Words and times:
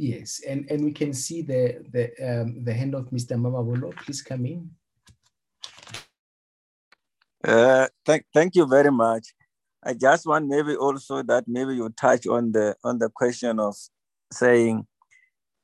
Yes, 0.00 0.40
and, 0.48 0.64
and 0.70 0.82
we 0.82 0.92
can 0.92 1.12
see 1.12 1.42
the 1.42 1.84
the 1.92 2.08
um, 2.24 2.64
the 2.64 2.72
hand 2.72 2.94
of 2.94 3.10
Mr. 3.10 3.36
Mamabolo. 3.36 3.94
Please 3.96 4.22
come 4.22 4.46
in. 4.46 4.70
Uh, 7.44 7.86
thank, 8.06 8.24
thank 8.32 8.56
you 8.56 8.66
very 8.66 8.90
much. 8.90 9.34
I 9.84 9.92
just 9.92 10.24
want 10.24 10.48
maybe 10.48 10.74
also 10.74 11.22
that 11.24 11.44
maybe 11.46 11.74
you 11.74 11.90
touch 11.90 12.26
on 12.26 12.52
the 12.52 12.76
on 12.82 12.98
the 12.98 13.10
question 13.10 13.60
of 13.60 13.76
saying 14.32 14.86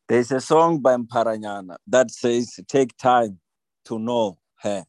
there's 0.07 0.31
a 0.31 0.43
song 0.43 0.81
by 0.81 0.97
Mpharanyana 0.99 1.79
that 1.87 2.11
says 2.11 2.61
take 2.69 2.95
time 2.99 3.39
to 3.87 3.99
know 3.99 4.37
her. 4.61 4.85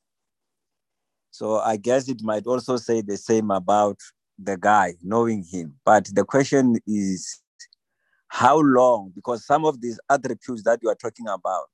So 1.31 1.59
I 1.59 1.77
guess 1.77 2.09
it 2.09 2.21
might 2.21 2.45
also 2.47 2.75
say 2.75 2.99
the 2.99 3.15
same 3.15 3.49
about 3.51 4.01
the 4.37 4.57
guy, 4.57 4.95
knowing 5.01 5.45
him. 5.49 5.75
But 5.85 6.09
the 6.13 6.25
question 6.25 6.75
is 6.85 7.41
how 8.27 8.59
long? 8.59 9.11
Because 9.15 9.45
some 9.45 9.65
of 9.65 9.81
these 9.81 9.99
attributes 10.09 10.63
that 10.63 10.79
you 10.81 10.89
are 10.89 10.95
talking 10.95 11.27
about, 11.27 11.69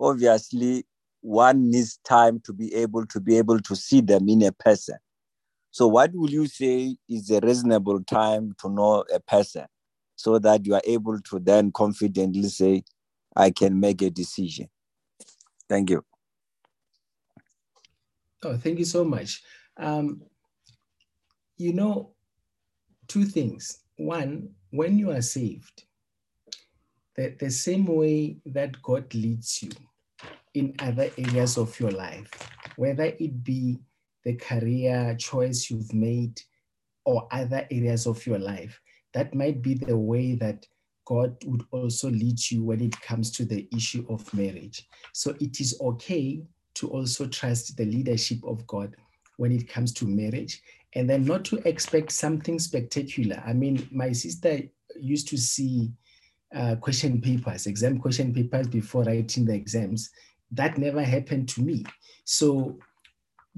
obviously 0.00 0.84
one 1.20 1.70
needs 1.70 1.98
time 2.04 2.40
to 2.44 2.52
be 2.52 2.74
able 2.74 3.06
to 3.06 3.20
be 3.20 3.38
able 3.38 3.60
to 3.60 3.76
see 3.76 4.00
them 4.00 4.28
in 4.28 4.42
a 4.42 4.52
person. 4.52 4.96
So 5.70 5.86
what 5.86 6.12
will 6.14 6.30
you 6.30 6.46
say 6.46 6.96
is 7.08 7.30
a 7.30 7.40
reasonable 7.40 8.02
time 8.02 8.54
to 8.60 8.70
know 8.70 9.04
a 9.12 9.20
person 9.20 9.66
so 10.16 10.38
that 10.38 10.66
you 10.66 10.74
are 10.74 10.82
able 10.84 11.20
to 11.20 11.38
then 11.38 11.72
confidently 11.72 12.48
say, 12.48 12.82
I 13.36 13.50
can 13.50 13.78
make 13.78 14.02
a 14.02 14.10
decision? 14.10 14.68
Thank 15.68 15.90
you. 15.90 16.04
Oh, 18.42 18.56
thank 18.56 18.78
you 18.78 18.84
so 18.84 19.04
much. 19.04 19.42
Um, 19.76 20.22
you 21.56 21.72
know, 21.72 22.14
two 23.08 23.24
things. 23.24 23.80
One, 23.96 24.50
when 24.70 24.98
you 24.98 25.10
are 25.10 25.22
saved, 25.22 25.84
the, 27.16 27.34
the 27.38 27.50
same 27.50 27.86
way 27.86 28.38
that 28.46 28.80
God 28.82 29.12
leads 29.14 29.62
you 29.62 29.70
in 30.54 30.74
other 30.78 31.10
areas 31.18 31.56
of 31.56 31.78
your 31.80 31.90
life, 31.90 32.30
whether 32.76 33.04
it 33.04 33.42
be 33.42 33.78
the 34.24 34.34
career 34.34 35.16
choice 35.18 35.70
you've 35.70 35.92
made 35.92 36.40
or 37.04 37.26
other 37.30 37.66
areas 37.70 38.06
of 38.06 38.24
your 38.26 38.38
life, 38.38 38.80
that 39.14 39.34
might 39.34 39.62
be 39.62 39.74
the 39.74 39.96
way 39.96 40.34
that 40.34 40.66
God 41.06 41.36
would 41.46 41.64
also 41.70 42.10
lead 42.10 42.38
you 42.50 42.62
when 42.62 42.82
it 42.82 43.00
comes 43.00 43.30
to 43.32 43.46
the 43.46 43.66
issue 43.74 44.04
of 44.10 44.32
marriage. 44.34 44.86
So 45.14 45.34
it 45.40 45.60
is 45.60 45.78
okay 45.80 46.42
to 46.74 46.88
also 46.88 47.26
trust 47.26 47.76
the 47.76 47.86
leadership 47.86 48.38
of 48.44 48.66
God 48.66 48.94
when 49.38 49.52
it 49.52 49.68
comes 49.68 49.92
to 49.94 50.04
marriage 50.04 50.60
and 50.94 51.08
then 51.08 51.24
not 51.24 51.44
to 51.46 51.56
expect 51.66 52.12
something 52.12 52.58
spectacular. 52.58 53.42
I 53.46 53.52
mean, 53.52 53.88
my 53.90 54.12
sister 54.12 54.60
used 55.00 55.28
to 55.28 55.38
see 55.38 55.90
uh, 56.54 56.76
question 56.76 57.20
papers, 57.20 57.66
exam 57.66 57.98
question 57.98 58.34
papers 58.34 58.68
before 58.68 59.04
writing 59.04 59.46
the 59.46 59.54
exams. 59.54 60.10
That 60.50 60.76
never 60.76 61.02
happened 61.02 61.48
to 61.50 61.62
me. 61.62 61.84
So 62.24 62.78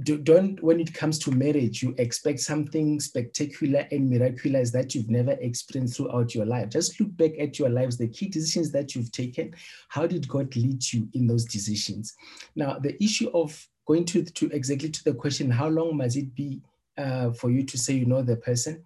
do, 0.02 0.18
don't, 0.18 0.62
when 0.62 0.80
it 0.80 0.92
comes 0.92 1.18
to 1.20 1.30
marriage, 1.30 1.82
you 1.82 1.94
expect 1.98 2.40
something 2.40 3.00
spectacular 3.00 3.86
and 3.90 4.10
miraculous 4.10 4.70
that 4.72 4.94
you've 4.94 5.10
never 5.10 5.32
experienced 5.32 5.96
throughout 5.96 6.34
your 6.34 6.46
life. 6.46 6.68
Just 6.70 6.98
look 7.00 7.16
back 7.16 7.32
at 7.38 7.58
your 7.58 7.68
lives, 7.68 7.96
the 7.96 8.08
key 8.08 8.28
decisions 8.28 8.72
that 8.72 8.94
you've 8.94 9.12
taken. 9.12 9.54
How 9.88 10.06
did 10.06 10.28
God 10.28 10.54
lead 10.56 10.92
you 10.92 11.08
in 11.14 11.26
those 11.26 11.44
decisions? 11.44 12.14
Now, 12.56 12.78
the 12.78 13.02
issue 13.02 13.30
of 13.34 13.66
going 13.90 14.04
to, 14.04 14.22
to 14.22 14.48
exactly 14.52 14.88
to 14.88 15.02
the 15.02 15.14
question, 15.14 15.50
how 15.50 15.66
long 15.66 15.96
must 15.96 16.16
it 16.16 16.32
be 16.32 16.62
uh, 16.96 17.32
for 17.32 17.50
you 17.50 17.64
to 17.64 17.76
say 17.76 17.94
you 17.94 18.06
know 18.06 18.22
the 18.22 18.36
person? 18.36 18.84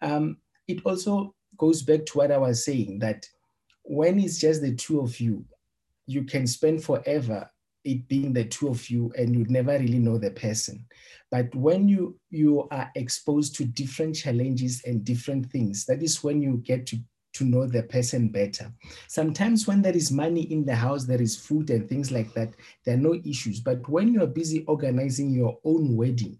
Um, 0.00 0.36
it 0.68 0.80
also 0.84 1.34
goes 1.58 1.82
back 1.82 2.06
to 2.06 2.18
what 2.18 2.30
I 2.30 2.38
was 2.38 2.64
saying 2.64 3.00
that 3.00 3.28
when 3.82 4.20
it's 4.20 4.38
just 4.38 4.62
the 4.62 4.72
two 4.76 5.00
of 5.00 5.18
you, 5.18 5.44
you 6.06 6.22
can 6.22 6.46
spend 6.46 6.84
forever 6.84 7.50
it 7.84 8.06
being 8.06 8.32
the 8.32 8.44
two 8.44 8.68
of 8.68 8.88
you 8.88 9.12
and 9.18 9.34
you'd 9.34 9.50
never 9.50 9.72
really 9.72 9.98
know 9.98 10.18
the 10.18 10.30
person. 10.30 10.86
But 11.32 11.52
when 11.54 11.88
you 11.88 12.16
you 12.30 12.68
are 12.70 12.92
exposed 12.94 13.56
to 13.56 13.64
different 13.64 14.14
challenges 14.14 14.82
and 14.86 15.04
different 15.04 15.50
things, 15.50 15.84
that 15.86 16.00
is 16.00 16.22
when 16.22 16.40
you 16.40 16.58
get 16.58 16.86
to 16.88 16.96
to 17.34 17.44
know 17.44 17.66
the 17.66 17.82
person 17.82 18.28
better. 18.28 18.72
Sometimes 19.08 19.66
when 19.66 19.82
there 19.82 19.96
is 19.96 20.10
money 20.10 20.42
in 20.52 20.64
the 20.64 20.74
house, 20.74 21.04
there 21.04 21.20
is 21.20 21.36
food 21.36 21.70
and 21.70 21.88
things 21.88 22.10
like 22.10 22.32
that, 22.34 22.54
there 22.84 22.94
are 22.94 23.00
no 23.00 23.14
issues. 23.24 23.60
But 23.60 23.88
when 23.88 24.12
you're 24.12 24.26
busy 24.26 24.64
organizing 24.66 25.30
your 25.30 25.58
own 25.64 25.96
wedding, 25.96 26.38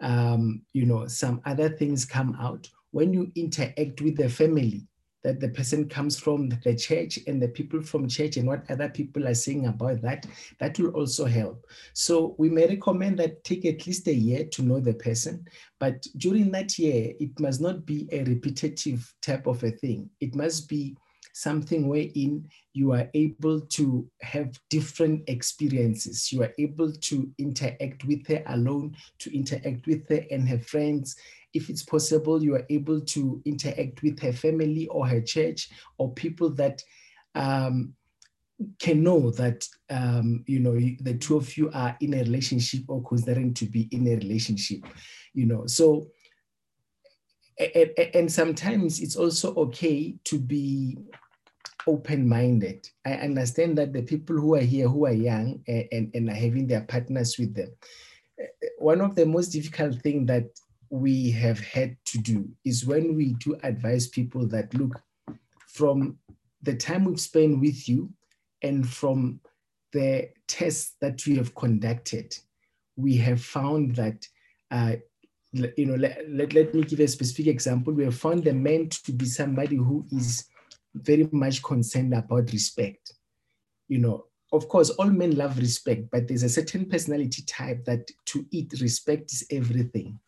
um, 0.00 0.62
you 0.72 0.86
know, 0.86 1.06
some 1.06 1.40
other 1.44 1.68
things 1.68 2.04
come 2.04 2.36
out. 2.40 2.68
When 2.90 3.12
you 3.12 3.30
interact 3.36 4.00
with 4.00 4.16
the 4.16 4.28
family, 4.28 4.86
that 5.22 5.40
the 5.40 5.48
person 5.48 5.88
comes 5.88 6.18
from 6.18 6.48
the 6.64 6.74
church 6.74 7.18
and 7.26 7.40
the 7.40 7.48
people 7.48 7.82
from 7.82 8.08
church 8.08 8.36
and 8.36 8.46
what 8.46 8.70
other 8.70 8.88
people 8.88 9.26
are 9.26 9.34
saying 9.34 9.66
about 9.66 10.00
that, 10.02 10.26
that 10.58 10.78
will 10.78 10.90
also 10.90 11.26
help. 11.26 11.66
So 11.92 12.34
we 12.38 12.48
may 12.48 12.66
recommend 12.66 13.18
that 13.18 13.44
take 13.44 13.64
at 13.64 13.86
least 13.86 14.08
a 14.08 14.14
year 14.14 14.46
to 14.52 14.62
know 14.62 14.80
the 14.80 14.94
person, 14.94 15.46
but 15.78 16.06
during 16.16 16.50
that 16.52 16.78
year, 16.78 17.12
it 17.20 17.38
must 17.38 17.60
not 17.60 17.84
be 17.84 18.08
a 18.12 18.24
repetitive 18.24 19.12
type 19.22 19.46
of 19.46 19.62
a 19.62 19.70
thing. 19.70 20.10
It 20.20 20.34
must 20.34 20.68
be 20.68 20.96
something 21.32 21.88
wherein 21.88 22.48
you 22.72 22.92
are 22.92 23.08
able 23.14 23.60
to 23.60 24.08
have 24.22 24.58
different 24.68 25.28
experiences. 25.28 26.32
You 26.32 26.42
are 26.42 26.52
able 26.58 26.92
to 26.92 27.30
interact 27.38 28.04
with 28.04 28.26
her 28.28 28.42
alone, 28.46 28.96
to 29.20 29.36
interact 29.36 29.86
with 29.86 30.08
her 30.08 30.24
and 30.30 30.48
her 30.48 30.58
friends, 30.58 31.16
if 31.52 31.68
it's 31.68 31.82
possible, 31.82 32.42
you 32.42 32.54
are 32.54 32.66
able 32.70 33.00
to 33.00 33.42
interact 33.44 34.02
with 34.02 34.20
her 34.20 34.32
family 34.32 34.86
or 34.88 35.06
her 35.06 35.20
church 35.20 35.70
or 35.98 36.12
people 36.12 36.50
that 36.50 36.82
um, 37.34 37.94
can 38.78 39.02
know 39.02 39.30
that 39.30 39.66
um, 39.88 40.44
you 40.46 40.60
know 40.60 40.74
the 40.74 41.16
two 41.18 41.36
of 41.36 41.56
you 41.56 41.70
are 41.72 41.96
in 42.00 42.14
a 42.14 42.18
relationship 42.18 42.82
or 42.88 43.02
considering 43.02 43.54
to 43.54 43.66
be 43.66 43.88
in 43.90 44.06
a 44.06 44.16
relationship. 44.16 44.84
You 45.32 45.46
know, 45.46 45.66
so 45.66 46.06
and, 47.60 47.90
and 48.14 48.32
sometimes 48.32 49.00
it's 49.00 49.16
also 49.16 49.54
okay 49.54 50.16
to 50.24 50.38
be 50.38 50.96
open-minded. 51.86 52.88
I 53.04 53.14
understand 53.14 53.78
that 53.78 53.92
the 53.92 54.02
people 54.02 54.36
who 54.36 54.54
are 54.54 54.60
here 54.60 54.88
who 54.88 55.06
are 55.06 55.12
young 55.12 55.62
and, 55.66 55.88
and, 55.92 56.10
and, 56.14 56.30
are 56.30 56.34
having 56.34 56.66
their 56.66 56.82
partners 56.82 57.36
with 57.38 57.54
them. 57.54 57.70
One 58.78 59.00
of 59.00 59.14
the 59.14 59.26
most 59.26 59.48
difficult 59.48 60.00
things 60.02 60.26
that 60.28 60.48
we 60.90 61.30
have 61.30 61.60
had 61.60 61.96
to 62.06 62.18
do 62.18 62.48
is 62.64 62.86
when 62.86 63.14
we 63.14 63.34
do 63.34 63.58
advise 63.62 64.08
people 64.08 64.46
that 64.48 64.72
look, 64.74 65.00
from 65.68 66.18
the 66.62 66.74
time 66.74 67.04
we've 67.04 67.20
spent 67.20 67.60
with 67.60 67.88
you 67.88 68.10
and 68.62 68.86
from 68.88 69.40
the 69.92 70.28
tests 70.48 70.96
that 71.00 71.24
we 71.26 71.36
have 71.36 71.54
conducted, 71.54 72.36
we 72.96 73.16
have 73.16 73.40
found 73.40 73.96
that, 73.96 74.26
uh, 74.70 74.96
you 75.52 75.86
know, 75.86 75.96
let, 75.96 76.22
let, 76.28 76.52
let 76.52 76.74
me 76.74 76.82
give 76.82 77.00
a 77.00 77.08
specific 77.08 77.48
example. 77.48 77.92
We 77.92 78.04
have 78.04 78.16
found 78.16 78.44
the 78.44 78.52
man 78.52 78.88
to 78.88 79.12
be 79.12 79.26
somebody 79.26 79.76
who 79.76 80.06
is 80.12 80.46
very 80.94 81.28
much 81.32 81.62
concerned 81.62 82.14
about 82.14 82.52
respect. 82.52 83.12
You 83.88 83.98
know, 83.98 84.26
of 84.52 84.68
course, 84.68 84.90
all 84.90 85.10
men 85.10 85.36
love 85.36 85.58
respect, 85.58 86.10
but 86.10 86.28
there's 86.28 86.42
a 86.42 86.48
certain 86.48 86.86
personality 86.86 87.42
type 87.42 87.84
that 87.84 88.10
to 88.26 88.46
it, 88.52 88.80
respect 88.80 89.32
is 89.32 89.44
everything. 89.50 90.18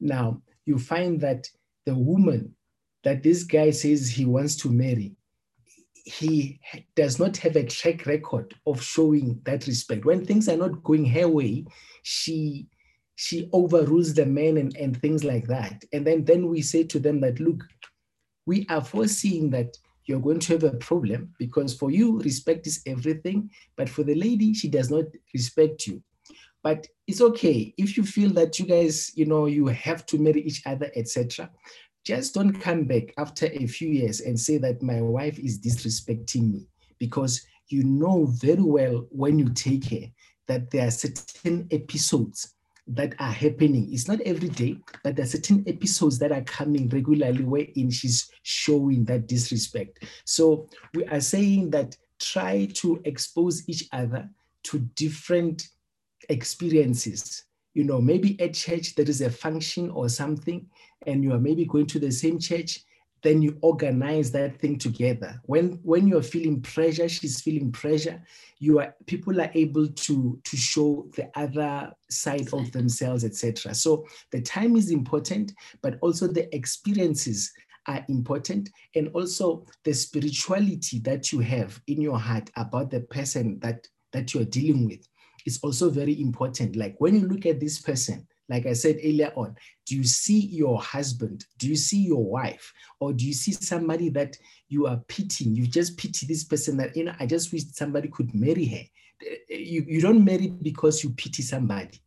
Now, 0.00 0.42
you 0.66 0.78
find 0.78 1.20
that 1.20 1.48
the 1.86 1.94
woman 1.94 2.54
that 3.04 3.22
this 3.22 3.42
guy 3.44 3.70
says 3.70 4.10
he 4.10 4.24
wants 4.24 4.56
to 4.56 4.70
marry, 4.70 5.16
he 6.04 6.60
does 6.94 7.18
not 7.18 7.36
have 7.38 7.56
a 7.56 7.64
track 7.64 8.06
record 8.06 8.54
of 8.66 8.82
showing 8.82 9.40
that 9.44 9.66
respect. 9.66 10.04
When 10.04 10.24
things 10.24 10.48
are 10.48 10.56
not 10.56 10.82
going 10.82 11.04
her 11.06 11.28
way, 11.28 11.66
she 12.02 12.66
she 13.20 13.50
overrules 13.52 14.14
the 14.14 14.24
men 14.24 14.58
and, 14.58 14.76
and 14.76 14.96
things 15.02 15.24
like 15.24 15.48
that. 15.48 15.84
And 15.92 16.06
then, 16.06 16.24
then 16.24 16.46
we 16.46 16.62
say 16.62 16.84
to 16.84 17.00
them 17.00 17.20
that, 17.22 17.40
look, 17.40 17.64
we 18.46 18.64
are 18.68 18.80
foreseeing 18.80 19.50
that 19.50 19.76
you're 20.06 20.20
going 20.20 20.38
to 20.38 20.52
have 20.52 20.62
a 20.62 20.76
problem 20.76 21.34
because 21.36 21.74
for 21.74 21.90
you, 21.90 22.20
respect 22.20 22.68
is 22.68 22.80
everything. 22.86 23.50
But 23.76 23.88
for 23.88 24.04
the 24.04 24.14
lady, 24.14 24.54
she 24.54 24.68
does 24.68 24.88
not 24.88 25.06
respect 25.34 25.88
you. 25.88 26.00
But 26.62 26.86
it's 27.08 27.20
okay 27.20 27.74
if 27.76 27.96
you 27.96 28.04
feel 28.04 28.30
that 28.34 28.56
you 28.60 28.66
guys, 28.66 29.10
you 29.16 29.26
know, 29.26 29.46
you 29.46 29.66
have 29.66 30.06
to 30.06 30.18
marry 30.18 30.42
each 30.42 30.62
other, 30.64 30.88
etc. 30.94 31.50
Just 32.04 32.34
don't 32.34 32.52
come 32.52 32.84
back 32.84 33.14
after 33.18 33.46
a 33.46 33.66
few 33.66 33.88
years 33.88 34.20
and 34.20 34.38
say 34.38 34.58
that 34.58 34.80
my 34.80 35.02
wife 35.02 35.40
is 35.40 35.58
disrespecting 35.58 36.52
me 36.52 36.68
because 37.00 37.44
you 37.66 37.82
know 37.82 38.26
very 38.26 38.62
well 38.62 39.08
when 39.10 39.40
you 39.40 39.48
take 39.48 39.86
her 39.86 40.06
that 40.46 40.70
there 40.70 40.86
are 40.86 40.92
certain 40.92 41.66
episodes 41.72 42.54
that 42.88 43.14
are 43.18 43.30
happening. 43.30 43.92
It's 43.92 44.08
not 44.08 44.20
every 44.22 44.48
day, 44.48 44.78
but 45.04 45.14
there 45.14 45.24
are 45.24 45.28
certain 45.28 45.62
episodes 45.66 46.18
that 46.18 46.32
are 46.32 46.42
coming 46.42 46.88
regularly 46.88 47.44
wherein 47.44 47.90
she's 47.90 48.30
showing 48.42 49.04
that 49.04 49.26
disrespect. 49.26 50.04
So 50.24 50.68
we 50.94 51.04
are 51.06 51.20
saying 51.20 51.70
that 51.70 51.96
try 52.18 52.66
to 52.74 53.00
expose 53.04 53.68
each 53.68 53.88
other 53.92 54.28
to 54.64 54.78
different 54.96 55.68
experiences. 56.28 57.44
You 57.74 57.84
know, 57.84 58.00
maybe 58.00 58.40
at 58.40 58.54
church 58.54 58.94
there 58.94 59.08
is 59.08 59.20
a 59.20 59.30
function 59.30 59.90
or 59.90 60.08
something, 60.08 60.66
and 61.06 61.22
you 61.22 61.32
are 61.32 61.40
maybe 61.40 61.64
going 61.64 61.86
to 61.86 61.98
the 61.98 62.10
same 62.10 62.38
church. 62.38 62.80
Then 63.22 63.42
you 63.42 63.58
organize 63.62 64.30
that 64.32 64.58
thing 64.60 64.78
together. 64.78 65.40
When 65.44 65.80
when 65.82 66.06
you're 66.06 66.22
feeling 66.22 66.60
pressure, 66.60 67.08
she's 67.08 67.40
feeling 67.40 67.72
pressure. 67.72 68.22
You 68.58 68.80
are 68.80 68.94
people 69.06 69.40
are 69.40 69.50
able 69.54 69.88
to 69.88 70.40
to 70.42 70.56
show 70.56 71.08
the 71.16 71.30
other 71.34 71.92
side 72.10 72.52
of 72.52 72.70
themselves, 72.72 73.24
etc. 73.24 73.74
So 73.74 74.06
the 74.30 74.40
time 74.40 74.76
is 74.76 74.90
important, 74.90 75.52
but 75.82 75.98
also 76.00 76.26
the 76.26 76.54
experiences 76.54 77.52
are 77.86 78.04
important, 78.08 78.70
and 78.94 79.08
also 79.14 79.66
the 79.84 79.94
spirituality 79.94 80.98
that 81.00 81.32
you 81.32 81.40
have 81.40 81.80
in 81.86 82.00
your 82.00 82.18
heart 82.18 82.50
about 82.56 82.90
the 82.90 83.00
person 83.00 83.58
that 83.60 83.86
that 84.12 84.32
you're 84.32 84.44
dealing 84.44 84.86
with 84.86 85.06
is 85.46 85.58
also 85.62 85.90
very 85.90 86.20
important. 86.20 86.76
Like 86.76 86.94
when 86.98 87.14
you 87.14 87.26
look 87.26 87.46
at 87.46 87.60
this 87.60 87.80
person, 87.80 88.26
like 88.48 88.66
I 88.66 88.72
said 88.72 88.96
earlier 89.04 89.32
on, 89.36 89.56
do 89.86 89.96
you 89.96 90.04
see 90.04 90.38
your 90.46 90.80
husband? 90.80 91.44
Do 91.58 91.68
you 91.68 91.76
see 91.76 91.98
your 91.98 92.24
wife? 92.24 92.72
Or 93.00 93.12
do 93.12 93.26
you 93.26 93.34
see 93.34 93.52
somebody 93.52 94.08
that 94.10 94.36
you 94.68 94.86
are 94.86 95.02
pitying? 95.08 95.54
You 95.54 95.66
just 95.66 95.96
pity 95.98 96.26
this 96.26 96.44
person 96.44 96.76
that, 96.78 96.96
you 96.96 97.04
know, 97.04 97.14
I 97.20 97.26
just 97.26 97.52
wish 97.52 97.64
somebody 97.72 98.08
could 98.08 98.34
marry 98.34 98.66
her. 98.66 98.84
You, 99.48 99.84
you 99.86 100.00
don't 100.00 100.24
marry 100.24 100.48
because 100.48 101.04
you 101.04 101.10
pity 101.10 101.42
somebody. 101.42 102.00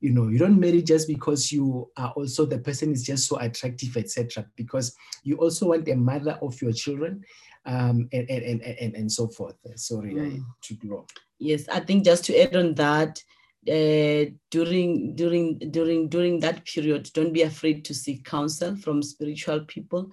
You 0.00 0.10
know, 0.10 0.28
you 0.28 0.38
don't 0.38 0.60
marry 0.60 0.82
just 0.82 1.08
because 1.08 1.50
you 1.50 1.90
are 1.96 2.12
also 2.16 2.44
the 2.44 2.58
person 2.58 2.92
is 2.92 3.04
just 3.04 3.26
so 3.26 3.38
attractive, 3.38 3.96
etc. 3.96 4.44
Because 4.56 4.94
you 5.22 5.36
also 5.36 5.68
want 5.68 5.88
a 5.88 5.94
mother 5.94 6.38
of 6.42 6.60
your 6.60 6.72
children, 6.72 7.24
um, 7.66 8.08
and, 8.12 8.28
and, 8.28 8.42
and, 8.42 8.62
and, 8.62 8.94
and 8.94 9.10
so 9.10 9.28
forth. 9.28 9.56
Sorry, 9.76 10.12
mm. 10.12 10.40
I 10.40 10.42
took 10.60 10.78
long. 10.84 11.06
Yes, 11.38 11.68
I 11.68 11.80
think 11.80 12.04
just 12.04 12.24
to 12.26 12.38
add 12.38 12.54
on 12.54 12.74
that, 12.74 13.22
uh, 13.68 14.30
during 14.50 15.14
during 15.14 15.58
during 15.70 16.08
during 16.08 16.40
that 16.40 16.64
period 16.64 17.10
don't 17.14 17.32
be 17.32 17.42
afraid 17.42 17.84
to 17.84 17.94
seek 17.94 18.24
counsel 18.24 18.76
from 18.76 19.02
spiritual 19.02 19.60
people. 19.66 20.10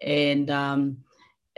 And 0.00 0.50
um, 0.50 0.98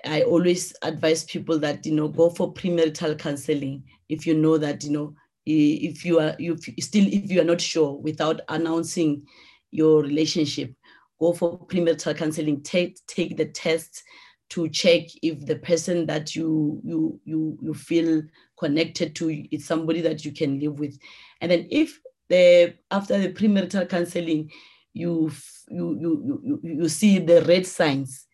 i 0.06 0.20
always 0.22 0.74
advise 0.82 1.24
people 1.24 1.58
that 1.58 1.86
you 1.86 1.94
know 1.94 2.08
go 2.08 2.28
for 2.28 2.52
premarital 2.52 3.18
counseling 3.18 3.82
if 4.10 4.26
you 4.26 4.34
know 4.34 4.58
that 4.58 4.84
you 4.84 4.90
know 4.90 5.14
if 5.46 6.04
you 6.04 6.18
are 6.18 6.36
you 6.38 6.58
still 6.78 7.06
if 7.06 7.30
you 7.30 7.40
are 7.40 7.50
not 7.52 7.60
sure 7.60 7.94
without 7.94 8.40
announcing 8.50 9.22
your 9.70 10.02
relationship 10.02 10.74
go 11.20 11.32
for 11.32 11.58
premarital 11.66 12.16
counseling. 12.16 12.62
Take 12.62 12.98
take 13.06 13.36
the 13.36 13.46
tests 13.46 14.02
to 14.50 14.68
check 14.68 15.02
if 15.22 15.46
the 15.46 15.56
person 15.56 16.06
that 16.06 16.36
you 16.36 16.80
you 16.84 17.20
you 17.24 17.58
you 17.62 17.74
feel 17.74 18.22
connected 18.58 19.14
to 19.16 19.30
is 19.54 19.64
somebody 19.64 20.00
that 20.00 20.24
you 20.24 20.32
can 20.32 20.60
live 20.60 20.78
with. 20.78 20.98
And 21.40 21.50
then 21.50 21.66
if 21.70 22.00
the 22.28 22.74
after 22.90 23.18
the 23.18 23.32
premarital 23.32 23.88
counseling 23.88 24.50
you 24.92 25.30
you 25.68 25.98
you 26.00 26.40
you, 26.44 26.60
you 26.62 26.88
see 26.88 27.18
the 27.18 27.42
red 27.42 27.66
signs 27.66 28.26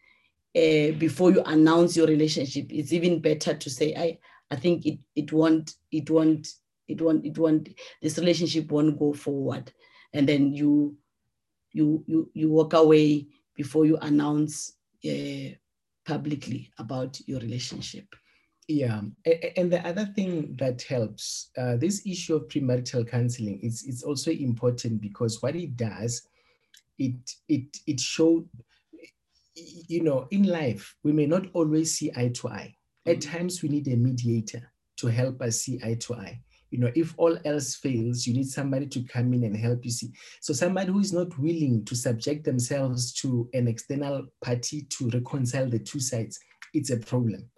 uh, 0.57 0.93
before 0.99 1.31
you 1.31 1.43
announce 1.45 1.97
your 1.97 2.07
relationship 2.07 2.67
it's 2.71 2.93
even 2.93 3.21
better 3.21 3.55
to 3.55 3.71
say 3.71 3.95
i 3.97 4.19
i 4.51 4.57
think 4.57 4.85
it 4.85 4.99
it 5.15 5.33
won't 5.33 5.75
it 5.91 6.11
won't 6.11 6.47
it 6.91 7.01
won't 7.01 7.25
it 7.25 7.39
won't 7.39 7.69
this 8.03 8.19
relationship 8.19 8.71
won't 8.71 8.99
go 8.99 9.13
forward. 9.13 9.73
And 10.13 10.29
then 10.29 10.53
you 10.53 10.97
you 11.73 12.05
you 12.07 12.31
you 12.35 12.51
walk 12.51 12.75
away 12.75 13.29
before 13.57 13.87
you 13.87 13.97
announce 13.99 14.73
uh, 15.05 15.55
publicly 16.11 16.71
about 16.79 17.21
your 17.27 17.41
relationship. 17.41 18.07
Yeah, 18.69 19.01
and 19.57 19.73
the 19.73 19.85
other 19.87 20.07
thing 20.17 20.55
that 20.59 20.83
helps, 20.83 21.51
uh, 21.59 21.77
this 21.77 22.07
issue 22.07 22.37
of 22.37 22.49
premarital 22.49 23.09
counseling, 23.09 23.59
is 23.63 23.85
it's 23.87 24.05
also 24.05 24.31
important 24.31 25.01
because 25.01 25.43
what 25.43 25.57
it 25.57 25.77
does, 25.77 26.23
it 26.99 27.19
it 27.49 27.77
it 27.87 27.99
showed, 27.99 28.49
you 29.55 30.03
know, 30.03 30.29
in 30.31 30.45
life 30.45 30.95
we 31.03 31.13
may 31.13 31.27
not 31.27 31.47
always 31.53 31.95
see 31.97 32.13
eye 32.17 32.33
to 32.35 32.49
eye. 32.49 32.75
At 33.07 33.19
mm-hmm. 33.19 33.31
times 33.33 33.63
we 33.63 33.69
need 33.71 33.89
a 33.89 33.97
mediator 33.97 34.73
to 34.99 35.07
help 35.09 35.43
us 35.43 35.63
see 35.63 35.81
eye 35.83 35.99
to 36.01 36.15
eye 36.15 36.41
you 36.71 36.79
know 36.79 36.91
if 36.95 37.15
all 37.17 37.37
else 37.45 37.75
fails 37.77 38.27
you 38.27 38.35
need 38.35 38.49
somebody 38.49 38.87
to 38.87 39.03
come 39.05 39.33
in 39.35 39.45
and 39.45 39.57
help 39.57 39.85
you 39.85 39.91
see 39.91 40.11
so 40.41 40.53
somebody 40.53 40.91
who 40.91 41.01
is 41.01 41.13
not 41.13 41.37
willing 41.39 41.85
to 41.85 41.95
subject 41.95 42.45
themselves 42.45 43.13
to 43.13 43.49
an 43.55 43.69
external 43.69 44.27
party 44.43 44.83
to 44.83 45.09
reconcile 45.11 45.69
the 45.69 45.79
two 45.79 46.01
sides 46.01 46.39
it's 46.75 46.91
a 46.91 46.97
problem 46.97 47.49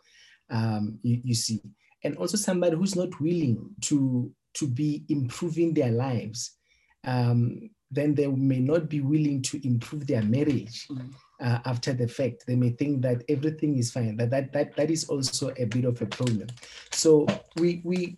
um, 0.51 0.99
you, 1.03 1.21
you 1.25 1.35
see 1.35 1.61
and 2.05 2.17
also 2.17 2.37
somebody 2.37 2.77
who's 2.77 2.97
not 2.97 3.21
willing 3.21 3.71
to 3.81 4.31
to 4.55 4.67
be 4.67 5.05
improving 5.09 5.73
their 5.73 5.91
lives 5.91 6.57
um, 7.05 7.71
then 7.93 8.15
they 8.15 8.27
may 8.27 8.59
not 8.59 8.89
be 8.89 9.03
willing 9.03 9.43
to 9.43 9.65
improve 9.67 10.07
their 10.07 10.23
marriage 10.23 10.89
mm. 10.89 11.13
uh, 11.41 11.59
after 11.67 11.93
the 11.93 12.09
fact. 12.09 12.45
They 12.47 12.57
may 12.57 12.71
think 12.71 13.03
that 13.03 13.23
everything 13.29 13.77
is 13.77 13.93
fine. 13.93 14.17
That, 14.17 14.31
that 14.31 14.53
that 14.55 14.75
that 14.77 14.91
is 14.91 15.05
also 15.05 15.53
a 15.59 15.67
bit 15.67 15.85
of 15.85 16.01
a 16.01 16.07
problem. 16.07 16.49
So 16.91 17.27
we 17.59 17.83
we 17.85 18.17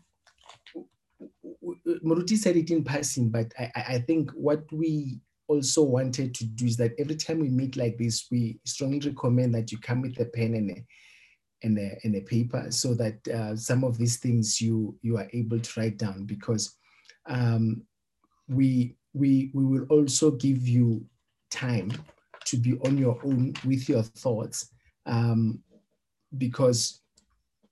Muruti 2.05 2.37
said 2.37 2.57
it 2.57 2.71
in 2.71 2.85
passing, 2.85 3.31
but 3.31 3.53
I, 3.59 3.71
I 3.75 3.99
think 3.99 4.31
what 4.33 4.65
we 4.73 5.21
also 5.49 5.83
wanted 5.83 6.35
to 6.35 6.45
do 6.45 6.67
is 6.67 6.77
that 6.79 6.93
every 6.99 7.17
time 7.17 7.41
we 7.41 7.49
meet 7.49 7.77
like 7.77 7.99
this, 7.99 8.27
we 8.31 8.59
strongly 8.65 9.01
recommend 9.01 9.55
that 9.55 9.73
you 9.73 9.79
come 9.79 10.03
with 10.03 10.19
a 10.21 10.25
pen 10.27 10.55
and 10.55 10.71
a 10.71 10.85
and 11.63 11.79
a, 11.79 11.99
and 12.05 12.15
a 12.17 12.21
paper 12.21 12.71
so 12.71 12.95
that 12.95 13.27
uh, 13.29 13.57
some 13.57 13.85
of 13.85 13.97
these 13.97 14.19
things 14.19 14.61
you 14.61 14.97
you 15.03 15.17
are 15.17 15.29
able 15.33 15.59
to 15.59 15.81
write 15.81 15.97
down 15.97 16.25
because 16.25 16.77
um, 17.27 17.83
we 18.49 18.97
we 19.15 19.51
we 19.55 19.65
will 19.65 19.87
also 19.89 20.31
give 20.33 20.69
you 20.69 21.05
time 21.51 21.91
to 22.45 22.57
be 22.59 22.75
on 22.85 22.99
your 22.99 23.19
own 23.25 23.55
with 23.65 23.89
your 23.89 24.03
thoughts 24.03 24.69
um, 25.07 25.63
because 26.37 27.01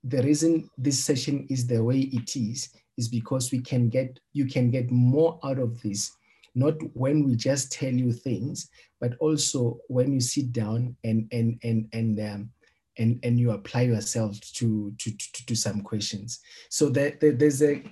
the 0.03 0.21
reason 0.23 0.69
this 0.77 1.03
session 1.03 1.45
is 1.49 1.67
the 1.67 1.81
way 1.81 1.99
it 1.99 2.35
is 2.35 2.69
is 2.97 3.07
because 3.07 3.51
we 3.51 3.59
can 3.59 3.89
get 3.89 4.19
you 4.33 4.45
can 4.45 4.69
get 4.69 4.91
more 4.91 5.39
out 5.43 5.59
of 5.59 5.81
this 5.81 6.11
not 6.55 6.75
when 6.93 7.23
we 7.23 7.35
just 7.35 7.71
tell 7.71 7.93
you 7.93 8.11
things 8.11 8.69
but 9.03 9.17
also 9.19 9.77
when 9.87 10.13
you 10.13 10.21
sit 10.21 10.53
down 10.53 10.95
and 11.03 11.27
and 11.33 11.59
and 11.63 11.89
and 11.91 12.19
um, 12.19 12.49
and 12.97 13.19
and 13.23 13.39
you 13.39 13.51
apply 13.51 13.81
yourself 13.81 14.39
to 14.53 14.93
to 14.97 15.11
to, 15.11 15.45
to 15.45 15.55
some 15.55 15.81
questions. 15.81 16.39
So 16.69 16.89
there, 16.89 17.17
there, 17.19 17.33
there's 17.33 17.61
a 17.61 17.83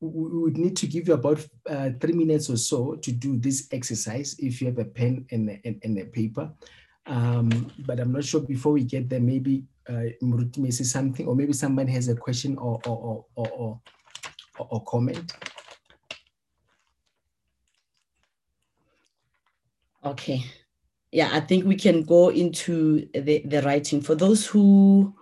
we 0.00 0.38
would 0.42 0.58
need 0.58 0.76
to 0.76 0.86
give 0.86 1.08
you 1.08 1.14
about 1.14 1.44
uh, 1.68 1.90
three 2.00 2.12
minutes 2.12 2.50
or 2.50 2.56
so 2.56 2.94
to 2.96 3.10
do 3.10 3.38
this 3.38 3.68
exercise 3.72 4.36
if 4.38 4.60
you 4.60 4.66
have 4.66 4.78
a 4.78 4.84
pen 4.84 5.26
and 5.30 5.48
a, 5.48 5.78
and, 5.82 5.98
a 5.98 6.04
paper. 6.04 6.52
Um, 7.06 7.70
but 7.86 8.00
i'm 8.00 8.12
not 8.12 8.24
sure 8.24 8.40
before 8.40 8.72
we 8.72 8.82
get 8.82 9.10
there 9.10 9.20
maybe 9.20 9.64
uh, 9.90 10.08
Muruti 10.22 10.56
may 10.56 10.70
say 10.70 10.84
something 10.84 11.26
or 11.26 11.36
maybe 11.36 11.52
somebody 11.52 11.92
has 11.92 12.08
a 12.08 12.14
question 12.14 12.56
or 12.56 12.80
or, 12.86 12.96
or, 12.96 13.24
or 13.34 13.48
or 13.50 13.80
comment? 14.86 15.32
Okay. 20.04 20.44
Yeah, 21.12 21.30
I 21.32 21.40
think 21.40 21.64
we 21.64 21.76
can 21.76 22.02
go 22.02 22.30
into 22.30 23.08
the, 23.14 23.42
the 23.44 23.62
writing. 23.62 24.00
For 24.00 24.14
those 24.14 24.46
who 24.46 25.14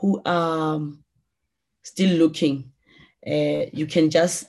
who 0.00 0.20
are 0.26 0.80
still 1.82 2.16
looking, 2.18 2.70
uh, 3.26 3.66
you 3.72 3.86
can 3.86 4.10
just 4.10 4.46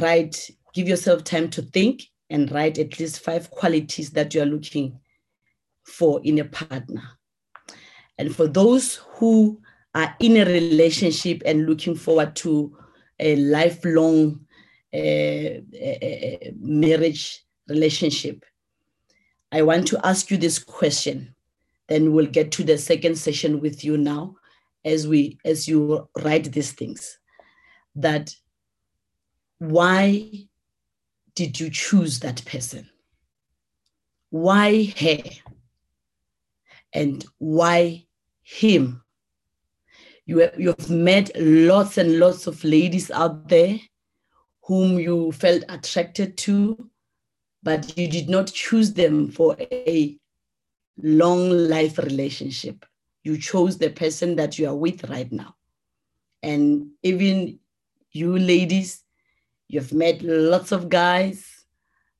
write, 0.00 0.50
give 0.74 0.88
yourself 0.88 1.22
time 1.22 1.48
to 1.50 1.62
think 1.62 2.02
and 2.30 2.50
write 2.50 2.78
at 2.78 2.98
least 2.98 3.20
five 3.20 3.50
qualities 3.50 4.10
that 4.10 4.34
you 4.34 4.42
are 4.42 4.46
looking 4.46 4.98
for 5.84 6.20
in 6.24 6.40
a 6.40 6.44
partner. 6.44 7.02
And 8.18 8.34
for 8.34 8.48
those 8.48 8.96
who 8.96 9.60
are 9.94 10.14
in 10.18 10.36
a 10.38 10.44
relationship 10.44 11.42
and 11.46 11.66
looking 11.66 11.94
forward 11.94 12.34
to 12.36 12.76
a 13.18 13.36
lifelong 13.36 14.40
uh, 14.94 15.60
marriage 16.58 17.44
relationship. 17.68 18.44
I 19.52 19.62
want 19.62 19.86
to 19.88 20.06
ask 20.06 20.30
you 20.30 20.36
this 20.36 20.58
question. 20.58 21.34
Then 21.88 22.12
we'll 22.12 22.26
get 22.26 22.50
to 22.52 22.64
the 22.64 22.78
second 22.78 23.16
session 23.16 23.60
with 23.60 23.84
you 23.84 23.96
now 23.96 24.36
as 24.84 25.06
we 25.06 25.38
as 25.44 25.68
you 25.68 26.08
write 26.22 26.52
these 26.52 26.72
things. 26.72 27.18
That 27.94 28.34
why 29.58 30.30
did 31.34 31.58
you 31.60 31.70
choose 31.70 32.20
that 32.20 32.44
person? 32.44 32.88
Why 34.30 34.94
her? 34.98 35.22
And 36.92 37.24
why 37.38 38.06
him? 38.42 39.02
You 40.26 40.38
have, 40.38 40.58
you 40.58 40.68
have 40.68 40.90
met 40.90 41.30
lots 41.36 41.98
and 41.98 42.18
lots 42.18 42.46
of 42.46 42.62
ladies 42.64 43.10
out 43.10 43.48
there 43.48 43.78
whom 44.62 44.98
you 44.98 45.30
felt 45.32 45.62
attracted 45.68 46.36
to, 46.36 46.90
but 47.62 47.96
you 47.96 48.08
did 48.08 48.28
not 48.28 48.48
choose 48.48 48.92
them 48.92 49.30
for 49.30 49.56
a 49.60 50.18
long 51.00 51.50
life 51.50 51.98
relationship. 51.98 52.84
You 53.22 53.38
chose 53.38 53.78
the 53.78 53.90
person 53.90 54.36
that 54.36 54.58
you 54.58 54.68
are 54.68 54.74
with 54.74 55.08
right 55.08 55.30
now. 55.30 55.54
And 56.42 56.88
even 57.02 57.60
you 58.10 58.36
ladies, 58.36 59.04
you've 59.68 59.92
met 59.92 60.22
lots 60.22 60.72
of 60.72 60.88
guys 60.88 61.64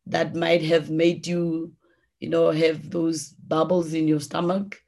that 0.06 0.34
might 0.34 0.62
have 0.62 0.90
made 0.90 1.26
you, 1.26 1.72
you 2.20 2.28
know, 2.28 2.50
have 2.50 2.90
those 2.90 3.30
bubbles 3.30 3.92
in 3.92 4.06
your 4.06 4.20
stomach 4.20 4.80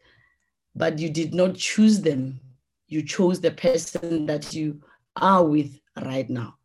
but 0.78 0.98
you 1.00 1.10
did 1.10 1.34
not 1.34 1.56
choose 1.56 2.00
them. 2.00 2.40
You 2.88 3.02
chose 3.02 3.40
the 3.40 3.50
person 3.50 4.26
that 4.26 4.54
you 4.54 4.82
are 5.16 5.44
with 5.44 5.78
right 6.04 6.28
now. 6.28 6.56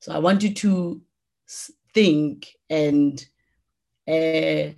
So 0.00 0.12
I 0.12 0.18
want 0.18 0.42
you 0.42 0.54
to 0.54 1.00
think 1.94 2.48
and 2.68 3.24
uh, 4.06 4.70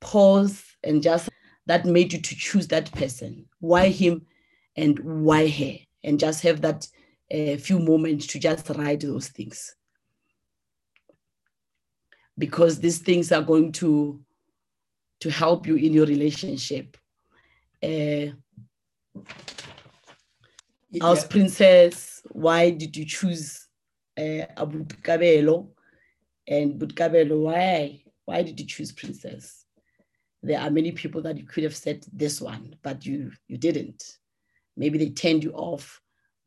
pause 0.00 0.64
and 0.82 1.02
just 1.02 1.28
that 1.66 1.84
made 1.84 2.12
you 2.12 2.20
to 2.20 2.36
choose 2.36 2.68
that 2.68 2.92
person. 2.92 3.46
Why 3.60 3.88
him 3.88 4.26
and 4.76 4.98
why 5.00 5.48
her? 5.48 5.74
And 6.04 6.20
just 6.20 6.42
have 6.42 6.60
that 6.60 6.86
a 7.30 7.54
uh, 7.54 7.58
few 7.58 7.80
moments 7.80 8.26
to 8.28 8.38
just 8.38 8.68
write 8.70 9.00
those 9.00 9.28
things. 9.28 9.74
Because 12.38 12.78
these 12.78 12.98
things 12.98 13.32
are 13.32 13.42
going 13.42 13.72
to, 13.72 14.20
to 15.20 15.30
help 15.30 15.66
you 15.66 15.74
in 15.74 15.92
your 15.92 16.06
relationship. 16.06 16.96
Uh, 17.82 18.26
yeah. 20.90 21.28
Princess, 21.28 22.22
why 22.30 22.70
did 22.70 22.96
you 22.96 23.04
choose 23.04 23.66
uh, 24.18 24.46
Abu 24.56 24.84
Kabelo? 24.84 25.68
And 26.48 26.78
Butkabelo, 26.80 27.42
why? 27.42 28.02
Why 28.24 28.42
did 28.42 28.60
you 28.60 28.66
choose 28.66 28.92
Princess? 28.92 29.64
There 30.42 30.60
are 30.60 30.70
many 30.70 30.92
people 30.92 31.22
that 31.22 31.36
you 31.36 31.44
could 31.44 31.64
have 31.64 31.74
said 31.74 32.04
this 32.12 32.40
one, 32.40 32.76
but 32.82 33.04
you 33.04 33.32
you 33.48 33.58
didn't. 33.58 34.18
Maybe 34.76 34.98
they 34.98 35.10
turned 35.10 35.42
you 35.42 35.52
off, 35.52 36.00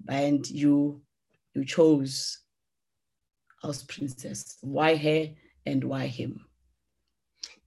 and 0.07 0.49
you 0.49 1.01
you 1.53 1.65
chose 1.65 2.39
House 3.61 3.83
Princess. 3.83 4.57
Why 4.61 4.95
her 4.95 5.29
and 5.65 5.83
why 5.83 6.07
him? 6.07 6.45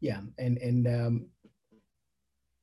Yeah, 0.00 0.21
and 0.38 0.57
and 0.59 0.87
um, 0.87 1.26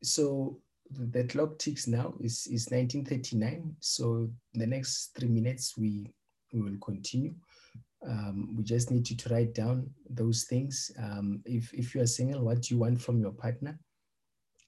so 0.01 0.59
the 0.91 1.23
clock 1.25 1.57
ticks 1.59 1.87
now 1.87 2.13
is, 2.19 2.47
is 2.47 2.69
1939. 2.71 3.75
So 3.79 4.29
the 4.53 4.67
next 4.67 5.11
three 5.17 5.29
minutes 5.29 5.75
we, 5.77 6.11
we 6.53 6.61
will 6.61 6.77
continue. 6.83 7.33
Um, 8.07 8.55
we 8.55 8.63
just 8.63 8.91
need 8.91 9.09
you 9.09 9.17
to 9.17 9.29
write 9.29 9.53
down 9.53 9.89
those 10.09 10.45
things. 10.45 10.91
Um, 10.97 11.41
if, 11.45 11.73
if 11.73 11.93
you 11.93 12.01
are 12.01 12.07
single, 12.07 12.43
what 12.43 12.61
do 12.61 12.73
you 12.73 12.79
want 12.79 13.01
from 13.01 13.19
your 13.19 13.31
partner? 13.31 13.77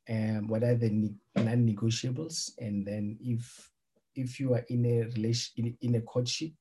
And 0.07 0.49
what 0.49 0.63
are 0.63 0.75
the 0.75 1.13
non-negotiables? 1.35 2.51
And 2.59 2.85
then 2.85 3.17
if 3.21 3.69
if 4.15 4.39
you 4.39 4.53
are 4.53 4.65
in 4.67 4.85
a 4.85 5.03
relation 5.15 5.53
in, 5.57 5.77
in 5.81 5.95
a 5.95 6.01
courtship, 6.01 6.51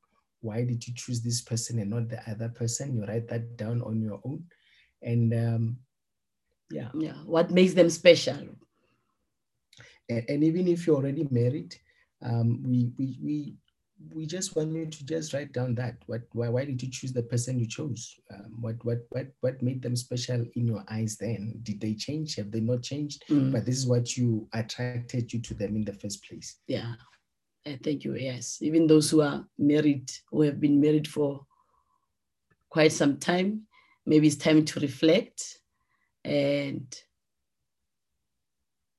why 0.40 0.64
did 0.64 0.86
you 0.86 0.94
choose 0.94 1.20
this 1.20 1.40
person 1.40 1.78
and 1.78 1.90
not 1.90 2.08
the 2.08 2.20
other 2.30 2.48
person? 2.48 2.94
You 2.94 3.04
write 3.04 3.28
that 3.28 3.56
down 3.56 3.82
on 3.82 4.00
your 4.00 4.20
own. 4.24 4.44
And 5.02 5.34
um, 5.34 5.76
yeah. 6.70 6.88
Yeah. 6.94 7.16
What 7.24 7.50
makes 7.50 7.74
them 7.74 7.90
special? 7.90 8.38
And, 10.10 10.24
and 10.28 10.44
even 10.44 10.68
if 10.68 10.86
you're 10.86 10.96
already 10.96 11.26
married, 11.30 11.74
um, 12.22 12.60
we, 12.62 12.92
we, 12.98 13.18
we, 13.22 13.54
we 14.14 14.26
just 14.26 14.56
want 14.56 14.72
you 14.72 14.86
to 14.86 15.06
just 15.06 15.32
write 15.32 15.52
down 15.52 15.74
that. 15.76 15.96
What, 16.06 16.22
why, 16.32 16.48
why 16.48 16.64
did 16.64 16.82
you 16.82 16.90
choose 16.90 17.12
the 17.12 17.22
person 17.22 17.58
you 17.58 17.66
chose? 17.66 18.14
Um, 18.34 18.56
what, 18.60 18.76
what, 18.82 19.06
what, 19.10 19.28
what 19.40 19.62
made 19.62 19.82
them 19.82 19.96
special 19.96 20.44
in 20.54 20.66
your 20.66 20.84
eyes 20.90 21.16
then? 21.16 21.60
Did 21.62 21.80
they 21.80 21.94
change? 21.94 22.36
Have 22.36 22.50
they 22.50 22.60
not 22.60 22.82
changed? 22.82 23.24
Mm. 23.30 23.52
But 23.52 23.64
this 23.64 23.76
is 23.76 23.86
what 23.86 24.16
you 24.16 24.48
attracted 24.52 25.32
you 25.32 25.40
to 25.40 25.54
them 25.54 25.76
in 25.76 25.84
the 25.84 25.92
first 25.92 26.24
place. 26.24 26.56
Yeah. 26.66 26.94
Uh, 27.66 27.76
thank 27.84 28.04
you. 28.04 28.16
Yes. 28.16 28.58
Even 28.60 28.86
those 28.86 29.10
who 29.10 29.20
are 29.20 29.46
married, 29.58 30.10
who 30.30 30.42
have 30.42 30.60
been 30.60 30.80
married 30.80 31.06
for 31.06 31.46
quite 32.70 32.92
some 32.92 33.18
time, 33.18 33.62
maybe 34.06 34.26
it's 34.26 34.36
time 34.36 34.64
to 34.64 34.80
reflect 34.80 35.58
and 36.24 36.86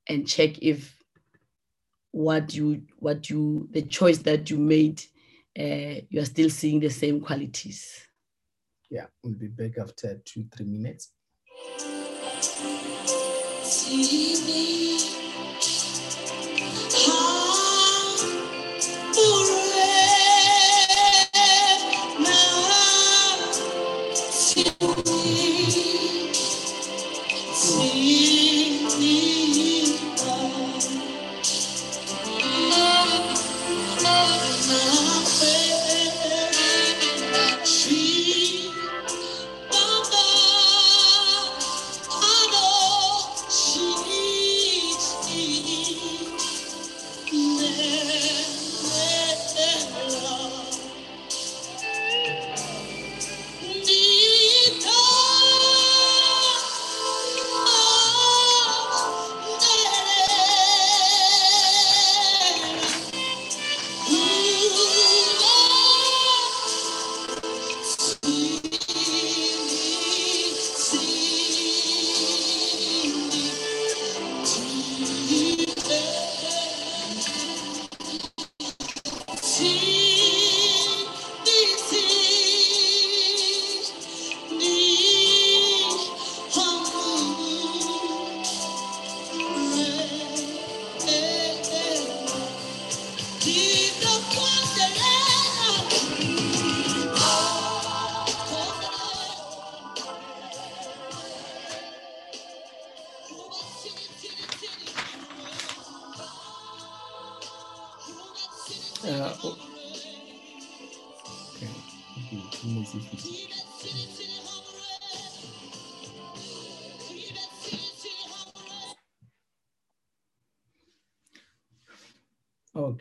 and 0.08 0.26
check 0.26 0.58
if 0.60 0.96
what 2.12 2.54
you 2.54 2.82
what 2.98 3.28
you 3.28 3.68
the 3.72 3.82
choice 3.82 4.18
that 4.18 4.50
you 4.50 4.58
made 4.58 5.02
uh, 5.58 6.00
you 6.08 6.20
are 6.20 6.24
still 6.24 6.48
seeing 6.48 6.80
the 6.80 6.90
same 6.90 7.20
qualities. 7.20 8.06
Yeah 8.90 9.06
we'll 9.22 9.34
be 9.34 9.48
back 9.48 9.78
after 9.78 10.20
two 10.24 10.44
three 10.54 10.66
minutes 10.66 11.10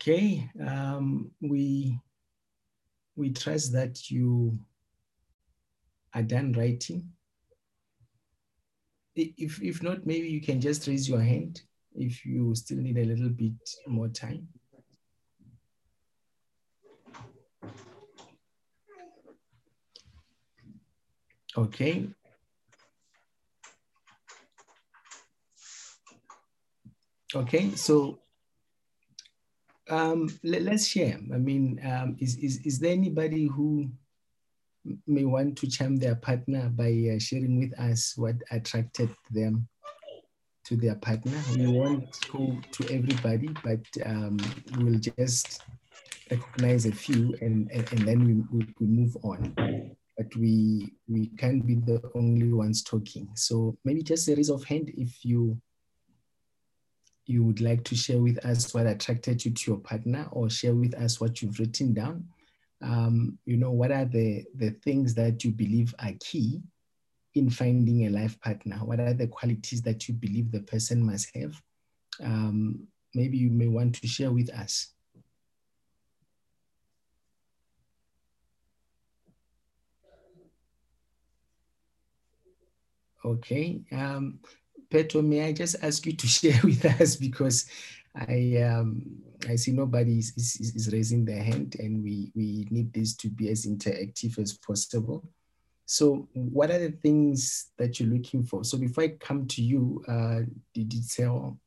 Okay, 0.01 0.49
um, 0.67 1.29
we 1.41 1.95
we 3.15 3.29
trust 3.29 3.71
that 3.73 4.09
you 4.09 4.57
are 6.15 6.23
done 6.23 6.53
writing. 6.53 7.11
If 9.15 9.61
if 9.61 9.83
not, 9.83 10.07
maybe 10.07 10.27
you 10.27 10.41
can 10.41 10.59
just 10.59 10.87
raise 10.87 11.07
your 11.07 11.21
hand 11.21 11.61
if 11.93 12.25
you 12.25 12.55
still 12.55 12.79
need 12.79 12.97
a 12.97 13.05
little 13.05 13.29
bit 13.29 13.53
more 13.85 14.07
time. 14.07 14.47
Okay. 21.55 22.07
Okay, 27.35 27.75
so 27.75 28.17
um, 29.91 30.29
let, 30.43 30.67
us 30.67 30.87
share. 30.87 31.19
I 31.33 31.37
mean, 31.37 31.79
um, 31.85 32.15
is, 32.19 32.37
is, 32.37 32.57
is 32.65 32.79
there 32.79 32.91
anybody 32.91 33.45
who 33.45 33.89
may 35.05 35.25
want 35.25 35.57
to 35.57 35.67
charm 35.69 35.97
their 35.97 36.15
partner 36.15 36.69
by 36.69 37.13
uh, 37.13 37.19
sharing 37.19 37.59
with 37.59 37.77
us 37.77 38.13
what 38.17 38.35
attracted 38.51 39.09
them 39.29 39.67
to 40.65 40.75
their 40.75 40.95
partner? 40.95 41.37
We 41.55 41.67
won't 41.67 42.17
go 42.31 42.57
to 42.71 42.93
everybody, 42.93 43.49
but 43.63 43.85
um, 44.05 44.39
we'll 44.77 44.99
just 44.99 45.61
recognize 46.29 46.85
a 46.85 46.91
few 46.91 47.35
and, 47.41 47.69
and, 47.71 47.91
and 47.91 48.07
then 48.07 48.47
we, 48.51 48.65
we, 48.79 48.87
move 48.87 49.17
on. 49.23 49.53
But 50.17 50.35
we 50.35 50.93
we 51.09 51.27
can't 51.37 51.65
be 51.65 51.75
the 51.75 52.01
only 52.15 52.53
ones 52.53 52.83
talking. 52.83 53.27
So 53.35 53.77
maybe 53.83 54.03
just 54.03 54.27
a 54.27 54.35
raise 54.35 54.49
of 54.49 54.63
hand 54.63 54.91
if 54.95 55.25
you 55.25 55.59
you 57.25 57.43
would 57.43 57.61
like 57.61 57.83
to 57.85 57.95
share 57.95 58.19
with 58.19 58.43
us 58.45 58.73
what 58.73 58.87
attracted 58.87 59.43
you 59.45 59.51
to 59.51 59.71
your 59.71 59.79
partner 59.79 60.27
or 60.31 60.49
share 60.49 60.75
with 60.75 60.93
us 60.95 61.21
what 61.21 61.41
you've 61.41 61.59
written 61.59 61.93
down. 61.93 62.25
Um, 62.81 63.37
you 63.45 63.57
know, 63.57 63.71
what 63.71 63.91
are 63.91 64.05
the, 64.05 64.43
the 64.55 64.71
things 64.83 65.13
that 65.15 65.43
you 65.43 65.51
believe 65.51 65.93
are 65.99 66.13
key 66.19 66.61
in 67.35 67.49
finding 67.49 68.07
a 68.07 68.09
life 68.09 68.39
partner? 68.41 68.77
What 68.77 68.99
are 68.99 69.13
the 69.13 69.27
qualities 69.27 69.81
that 69.83 70.07
you 70.07 70.15
believe 70.15 70.51
the 70.51 70.61
person 70.61 71.03
must 71.03 71.29
have? 71.35 71.61
Um, 72.23 72.87
maybe 73.13 73.37
you 73.37 73.51
may 73.51 73.67
want 73.67 73.95
to 73.95 74.07
share 74.07 74.31
with 74.31 74.49
us. 74.51 74.93
Okay. 83.23 83.81
Um, 83.91 84.39
Petro, 84.91 85.21
may 85.21 85.45
I 85.45 85.53
just 85.53 85.77
ask 85.81 86.05
you 86.05 86.13
to 86.13 86.27
share 86.37 86.59
with 86.63 86.85
us 86.85 87.15
because 87.15 87.65
I 88.13 88.61
um, 88.61 89.01
I 89.47 89.55
see 89.55 89.71
nobody 89.71 90.19
is, 90.19 90.33
is, 90.35 90.75
is, 90.75 90.93
raising 90.93 91.23
their 91.23 91.41
hand 91.41 91.77
and 91.79 92.03
we, 92.03 92.31
we 92.35 92.67
need 92.69 92.93
this 92.93 93.15
to 93.15 93.29
be 93.29 93.49
as 93.49 93.65
interactive 93.65 94.37
as 94.37 94.53
possible. 94.53 95.23
So 95.85 96.27
what 96.33 96.71
are 96.71 96.77
the 96.77 96.91
things 96.91 97.71
that 97.77 97.99
you're 97.99 98.09
looking 98.09 98.43
for? 98.43 98.63
So 98.63 98.77
before 98.77 99.05
I 99.05 99.07
come 99.09 99.47
to 99.47 99.61
you, 99.61 100.03
uh, 100.07 100.41
did 100.73 100.93
you 100.93 101.01
tell 101.09 101.57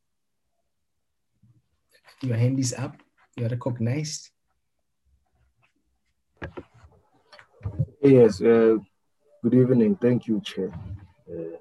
your 2.20 2.36
hand 2.36 2.60
is 2.60 2.74
up, 2.74 2.96
you're 3.36 3.48
recognized? 3.48 4.30
Yes, 8.02 8.40
uh, 8.42 8.76
good 9.42 9.54
evening. 9.54 9.96
Thank 9.96 10.26
you, 10.26 10.40
Chair. 10.42 10.72
Uh, 11.28 11.56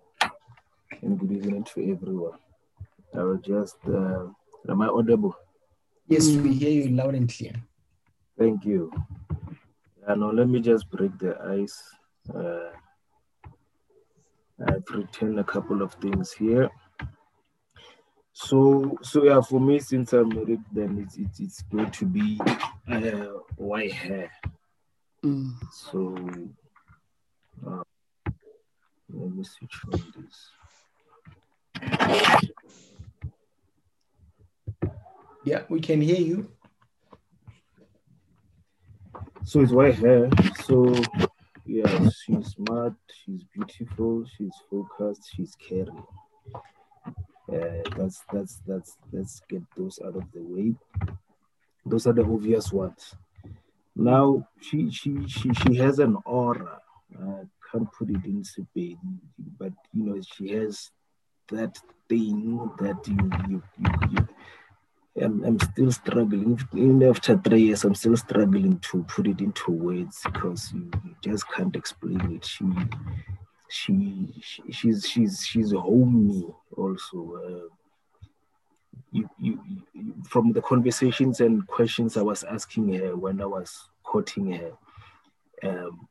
and 1.03 1.19
good 1.19 1.31
evening 1.31 1.63
to 1.65 1.91
everyone. 1.91 2.39
I 3.13 3.24
will 3.24 3.38
just, 3.38 3.75
uh, 3.88 4.27
am 4.69 4.81
I 4.81 4.88
audible? 4.88 5.36
Yes, 6.07 6.29
we 6.29 6.53
hear 6.53 6.69
you 6.69 6.95
loud 6.95 7.15
and 7.15 7.31
clear. 7.33 7.53
Thank 8.39 8.65
you. 8.65 8.91
Uh, 10.07 10.15
now, 10.15 10.31
let 10.31 10.48
me 10.48 10.62
just 10.62 10.89
break 10.89 11.17
the 11.19 11.38
ice. 11.62 11.81
Uh, 12.33 12.72
I've 14.67 14.83
written 14.93 15.39
a 15.39 15.43
couple 15.43 15.81
of 15.81 15.93
things 15.95 16.31
here. 16.31 16.69
So, 18.31 18.98
so 19.01 19.24
yeah, 19.24 19.41
for 19.41 19.60
me, 19.60 19.79
since 19.79 20.13
I'm 20.13 20.29
married, 20.29 20.62
then 20.72 21.05
it's 21.05 21.17
it's, 21.17 21.39
it's 21.39 21.62
going 21.63 21.91
to 21.91 22.05
be 22.05 22.39
uh, 22.89 23.39
white 23.57 23.91
hair. 23.91 24.31
Mm. 25.24 25.53
So, 25.72 26.15
uh, 27.67 27.83
let 29.10 29.36
me 29.36 29.43
switch 29.43 29.74
from 29.74 29.91
this. 30.17 30.50
Yeah, 35.45 35.63
we 35.69 35.81
can 35.81 36.01
hear 36.01 36.19
you. 36.19 36.49
So 39.43 39.59
it's 39.59 39.73
white 39.73 39.95
hair. 39.95 40.29
So 40.63 40.95
yeah, 41.65 42.09
she's 42.09 42.47
smart, 42.55 42.93
she's 43.13 43.43
beautiful, 43.53 44.25
she's 44.37 44.53
focused, 44.69 45.29
she's 45.35 45.53
caring. 45.55 46.03
Uh, 47.51 47.83
that's 47.97 48.23
that's 48.31 48.61
that's 48.65 48.97
let's 49.11 49.41
get 49.49 49.61
those 49.75 49.99
out 50.05 50.15
of 50.15 50.23
the 50.33 50.41
way. 50.41 50.73
Those 51.85 52.07
are 52.07 52.13
the 52.13 52.23
obvious 52.23 52.71
ones. 52.71 53.13
Now 53.95 54.47
she 54.61 54.89
she 54.91 55.27
she 55.27 55.53
she 55.53 55.75
has 55.75 55.99
an 55.99 56.17
aura. 56.25 56.79
I 57.19 57.43
can't 57.69 57.91
put 57.91 58.09
it 58.09 58.23
in 58.23 58.43
Spain, 58.45 58.97
but 59.59 59.73
you 59.93 60.05
know 60.05 60.21
she 60.21 60.49
has 60.53 60.89
that 61.53 61.77
thing 62.10 62.69
that 62.79 63.07
you 63.07 63.31
you 63.50 63.63
you, 63.79 63.91
you 64.12 64.27
I'm, 65.22 65.43
I'm 65.43 65.60
still 65.60 65.91
struggling. 65.91 66.60
Even 66.74 67.03
after 67.03 67.38
three 67.38 67.62
years, 67.62 67.83
I'm 67.83 67.93
still 67.93 68.17
struggling 68.17 68.79
to 68.79 69.03
put 69.03 69.27
it 69.27 69.41
into 69.41 69.72
words 69.72 70.21
because 70.25 70.73
you, 70.73 70.89
you 71.06 71.15
just 71.21 71.47
can't 71.51 71.75
explain 71.75 72.19
it. 72.36 72.45
She, 72.45 72.65
she, 73.69 74.34
she 74.41 74.63
she's 74.71 75.08
she's 75.08 75.45
she's 75.45 75.71
homey 75.71 76.47
also. 76.75 77.36
Uh, 77.36 77.73
you, 79.12 79.30
you, 79.39 79.60
you, 79.93 80.15
from 80.27 80.51
the 80.51 80.62
conversations 80.62 81.39
and 81.39 81.67
questions 81.67 82.17
I 82.17 82.23
was 82.23 82.43
asking 82.43 82.93
her 82.93 83.15
when 83.15 83.39
I 83.39 83.45
was 83.45 83.89
quoting 84.01 84.51
her, 84.54 84.71
um, 85.63 86.08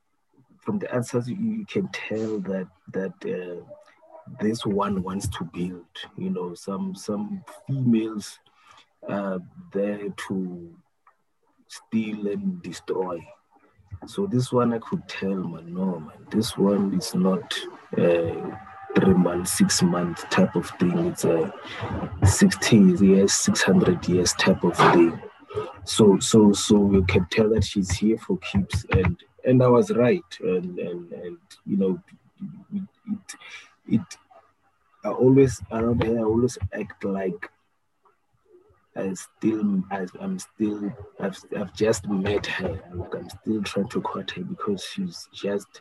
from 0.61 0.79
the 0.79 0.93
answers 0.95 1.29
you, 1.29 1.37
you, 1.37 1.67
can 1.67 1.89
tell 1.89 2.39
that 2.41 2.69
that 2.93 3.15
uh, 3.25 3.65
this 4.41 4.65
one 4.65 5.03
wants 5.03 5.29
to 5.29 5.45
build. 5.45 5.87
You 6.17 6.31
know, 6.31 6.55
some 6.55 6.95
some 6.95 7.45
females 7.67 8.39
uh, 9.09 9.39
there 9.73 10.09
to 10.29 10.75
steal 11.69 12.29
and 12.29 12.63
destroy. 12.63 13.19
So 14.07 14.27
this 14.27 14.53
one 14.53 14.73
I 14.73 14.79
could 14.79 15.07
tell, 15.09 15.35
man, 15.35 15.75
no, 15.75 16.01
man, 16.01 16.27
this 16.31 16.57
one 16.57 16.93
is 16.95 17.15
not 17.15 17.55
a 17.97 18.59
three 18.97 19.15
month, 19.15 19.49
six 19.49 19.83
month 19.83 20.29
type 20.29 20.55
of 20.57 20.69
thing. 20.81 20.99
It's 21.07 21.25
a 21.25 21.53
60 22.25 22.77
years, 22.77 23.33
600 23.33 24.09
years 24.09 24.33
type 24.35 24.65
of 24.65 24.77
thing. 24.77 25.21
So, 25.85 26.19
so, 26.19 26.53
so 26.53 26.91
you 26.91 27.05
can 27.05 27.27
tell 27.31 27.49
that 27.51 27.65
she's 27.65 27.91
here 27.91 28.19
for 28.19 28.39
keeps, 28.39 28.85
and 28.91 29.17
and 29.45 29.63
I 29.63 29.67
was 29.67 29.91
right, 29.91 30.23
and 30.41 30.79
and 30.79 31.13
and 31.13 31.39
you 31.67 31.77
know, 31.77 32.03
it, 32.73 32.83
it 33.89 34.17
I 35.05 35.11
always 35.11 35.61
around 35.71 36.03
here 36.03 36.19
I 36.19 36.23
always 36.23 36.59
act 36.73 37.05
like 37.05 37.51
I 38.95 39.15
still, 39.15 39.83
I, 39.91 40.07
am 40.21 40.39
still, 40.39 40.93
I've, 41.19 41.39
I've 41.57 41.75
just 41.75 42.07
met 42.09 42.45
her. 42.47 42.79
I'm 42.93 43.29
still 43.31 43.63
trying 43.63 43.89
to 43.89 44.03
court 44.03 44.33
her 44.33 44.43
because 44.43 44.85
she's 44.85 45.29
just 45.33 45.81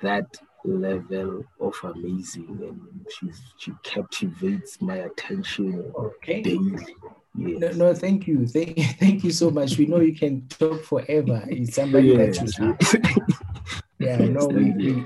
that 0.00 0.26
level 0.64 1.44
of 1.60 1.74
amazing, 1.84 2.58
and 2.60 3.06
she's 3.08 3.40
she 3.58 3.72
captivates 3.84 4.80
my 4.80 4.96
attention 4.96 5.92
okay. 5.94 6.42
daily. 6.42 6.96
Yes. 7.36 7.60
No, 7.60 7.70
no, 7.70 7.94
thank 7.94 8.26
you, 8.26 8.46
thank, 8.46 8.78
thank 8.98 9.22
you 9.22 9.30
so 9.30 9.50
much. 9.50 9.78
We 9.78 9.86
know 9.86 10.00
you 10.00 10.16
can 10.16 10.48
talk 10.48 10.82
forever. 10.82 11.44
It's 11.46 11.76
somebody 11.76 12.08
yes. 12.08 12.38
that 12.38 12.58
you 12.58 13.24
Yeah, 14.06 14.22
yes, 14.22 14.30
no, 14.30 14.46
we, 14.46 14.70
we, 14.72 15.04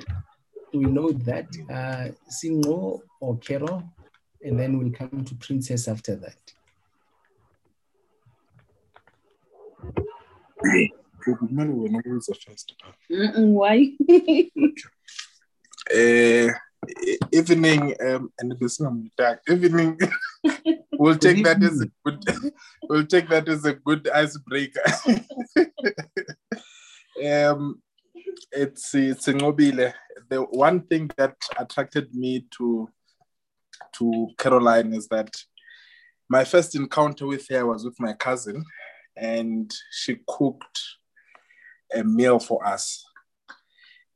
we 0.72 0.86
know 0.86 1.12
that. 1.12 1.46
Uh, 1.70 2.12
Singo 2.30 3.00
or 3.20 3.36
Kero, 3.38 3.88
and 4.42 4.58
then 4.58 4.78
we'll 4.78 4.92
come 4.92 5.24
to 5.24 5.34
Princess 5.36 5.88
after 5.88 6.16
that. 6.16 6.36
kumele 11.24 11.72
wena 11.72 11.98
ukuze 11.98 12.34
first 12.34 12.74
why 13.36 13.96
uh, 15.94 16.52
evening 17.38 17.94
um, 18.00 18.32
and 18.38 18.54
besingamdaka 18.58 19.52
evening 19.52 19.96
we'll 20.98 21.18
take 21.18 21.44
that 21.44 21.62
as 21.62 21.80
a 21.80 21.88
good 22.04 22.24
we'll 22.88 23.06
take 23.06 23.28
that 23.28 23.48
as 23.48 23.64
a 23.64 23.72
good 23.72 24.08
icebreaker 24.08 24.82
um 27.24 27.80
it's 28.50 28.94
it's 28.94 29.26
Ngobile. 29.26 29.92
the 30.28 30.42
one 30.42 30.82
thing 30.82 31.10
that 31.16 31.36
attracted 31.58 32.14
me 32.14 32.46
to 32.56 32.88
to 33.94 34.28
Caroline 34.38 34.92
is 34.94 35.08
that 35.08 35.30
my 36.28 36.44
first 36.44 36.74
encounter 36.74 37.26
with 37.26 37.46
her 37.48 37.66
was 37.66 37.84
with 37.84 37.98
my 38.00 38.14
cousin 38.14 38.64
and 39.16 39.72
she 39.90 40.18
cooked 40.26 40.80
a 41.94 42.02
meal 42.02 42.38
for 42.38 42.66
us. 42.66 43.04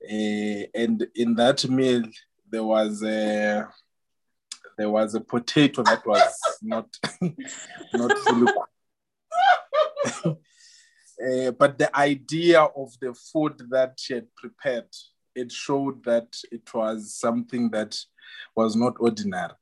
Uh, 0.02 0.64
and 0.74 1.06
in 1.14 1.34
that 1.34 1.68
meal, 1.68 2.02
there 2.50 2.64
was 2.64 3.02
a 3.02 3.68
there 4.78 4.90
was 4.90 5.14
a 5.14 5.20
potato 5.20 5.82
that 5.82 6.06
was 6.06 6.38
not 6.62 6.86
not 7.94 8.18
fully 8.18 8.52
uh, 11.22 11.50
but 11.52 11.78
the 11.78 11.94
idea 11.96 12.60
of 12.62 12.92
the 13.00 13.14
food 13.14 13.54
that 13.70 13.94
she 13.98 14.14
had 14.14 14.34
prepared 14.34 14.88
it 15.34 15.52
showed 15.52 16.02
that 16.04 16.34
it 16.50 16.72
was 16.74 17.14
something 17.14 17.70
that 17.70 17.98
was 18.54 18.76
not 18.76 18.94
ordinary 18.98 19.54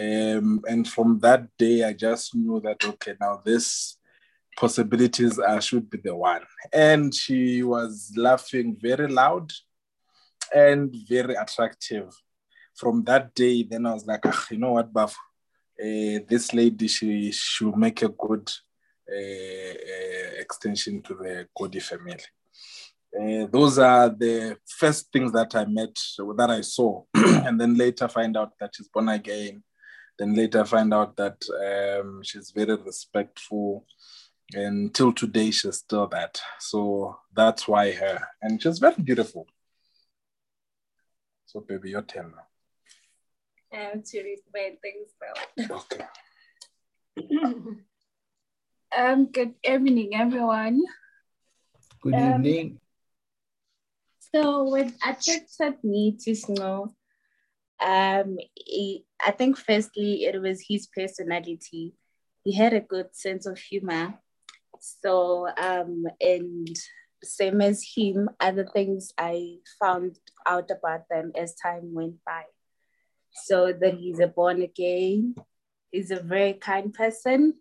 um, 0.00 0.60
and 0.68 0.86
from 0.88 1.18
that 1.20 1.46
day 1.58 1.84
i 1.84 1.92
just 1.92 2.34
knew 2.34 2.60
that 2.60 2.84
okay 2.84 3.14
now 3.20 3.40
this 3.44 3.98
possibilities 4.58 5.38
should 5.60 5.88
be 5.88 5.98
the 5.98 6.14
one. 6.14 6.42
And 6.72 7.14
she 7.14 7.62
was 7.62 8.12
laughing 8.16 8.76
very 8.80 9.06
loud 9.06 9.52
and 10.54 10.94
very 11.08 11.34
attractive. 11.34 12.12
From 12.74 13.04
that 13.04 13.34
day, 13.34 13.62
then 13.62 13.86
I 13.86 13.94
was 13.94 14.06
like, 14.06 14.20
ah, 14.26 14.46
you 14.50 14.58
know 14.58 14.72
what, 14.72 14.92
Buff, 14.92 15.16
uh, 15.80 16.18
this 16.28 16.52
lady, 16.52 16.88
she 16.88 17.30
should 17.32 17.76
make 17.76 18.02
a 18.02 18.08
good 18.08 18.50
extension 20.38 21.02
to 21.02 21.14
the 21.14 21.48
Cody 21.56 21.80
family. 21.80 22.18
Uh, 23.18 23.46
those 23.50 23.78
are 23.78 24.10
the 24.10 24.56
first 24.66 25.10
things 25.12 25.32
that 25.32 25.54
I 25.54 25.64
met, 25.64 25.96
that 26.36 26.50
I 26.50 26.60
saw, 26.60 27.04
and 27.14 27.60
then 27.60 27.74
later 27.74 28.06
find 28.08 28.36
out 28.36 28.52
that 28.60 28.74
she's 28.74 28.88
born 28.88 29.08
again, 29.08 29.62
then 30.18 30.34
later 30.34 30.64
find 30.64 30.92
out 30.92 31.16
that 31.16 31.42
um, 32.00 32.22
she's 32.22 32.50
very 32.50 32.76
respectful. 32.76 33.86
And 34.54 34.94
till 34.94 35.12
today 35.12 35.50
she's 35.50 35.76
still 35.76 36.06
that. 36.08 36.40
So 36.58 37.18
that's 37.34 37.68
why 37.68 37.92
her. 37.92 38.18
And 38.40 38.62
she's 38.62 38.78
very 38.78 39.02
beautiful. 39.02 39.46
So 41.46 41.60
baby 41.60 41.90
your 41.90 42.02
turn 42.02 42.32
now. 42.34 43.78
I 43.78 43.82
have 43.90 44.02
to 44.02 44.22
read 44.22 44.38
my 44.52 44.72
things 44.82 45.08
now. 45.20 45.76
okay 45.76 46.04
um, 48.96 49.26
good 49.26 49.54
evening, 49.64 50.14
everyone. 50.14 50.82
Good 52.02 52.14
Um, 52.14 52.44
evening. 52.44 52.80
So 54.34 54.64
what 54.64 54.92
attracted 55.04 55.82
me 55.82 56.16
to 56.20 56.34
Snow, 56.34 56.94
um, 57.80 58.38
I 59.24 59.30
think 59.36 59.56
firstly 59.56 60.24
it 60.24 60.40
was 60.40 60.64
his 60.68 60.86
personality. 60.86 61.94
He 62.44 62.52
had 62.54 62.74
a 62.74 62.80
good 62.80 63.14
sense 63.16 63.46
of 63.46 63.58
humor. 63.58 64.18
So 64.80 65.48
um, 65.56 66.04
and 66.20 66.68
same 67.24 67.60
as 67.60 67.82
him, 67.96 68.30
other 68.38 68.66
things 68.66 69.12
I 69.18 69.58
found 69.80 70.18
out 70.46 70.70
about 70.70 71.08
them 71.10 71.32
as 71.34 71.54
time 71.54 71.94
went 71.94 72.16
by. 72.24 72.44
So 73.32 73.72
that 73.72 73.94
he's 73.94 74.20
a 74.20 74.26
born 74.28 74.62
again, 74.62 75.34
he's 75.90 76.10
a 76.10 76.20
very 76.20 76.54
kind 76.54 76.92
person, 76.92 77.54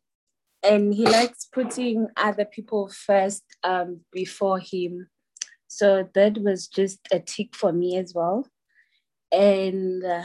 and 0.63 0.93
he 0.93 1.05
likes 1.05 1.47
putting 1.51 2.07
other 2.17 2.45
people 2.45 2.89
first 2.89 3.43
um, 3.63 4.01
before 4.11 4.59
him. 4.59 5.07
So 5.67 6.09
that 6.13 6.37
was 6.39 6.67
just 6.67 6.99
a 7.11 7.19
tick 7.19 7.55
for 7.55 7.71
me 7.71 7.97
as 7.97 8.13
well. 8.13 8.47
And 9.31 10.03
uh, 10.03 10.23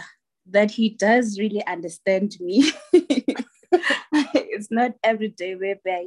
that 0.50 0.70
he 0.70 0.90
does 0.90 1.38
really 1.38 1.64
understand 1.66 2.36
me. 2.40 2.72
it's 2.92 4.70
not 4.70 4.92
every 5.02 5.28
day 5.28 5.54
whereby 5.54 6.06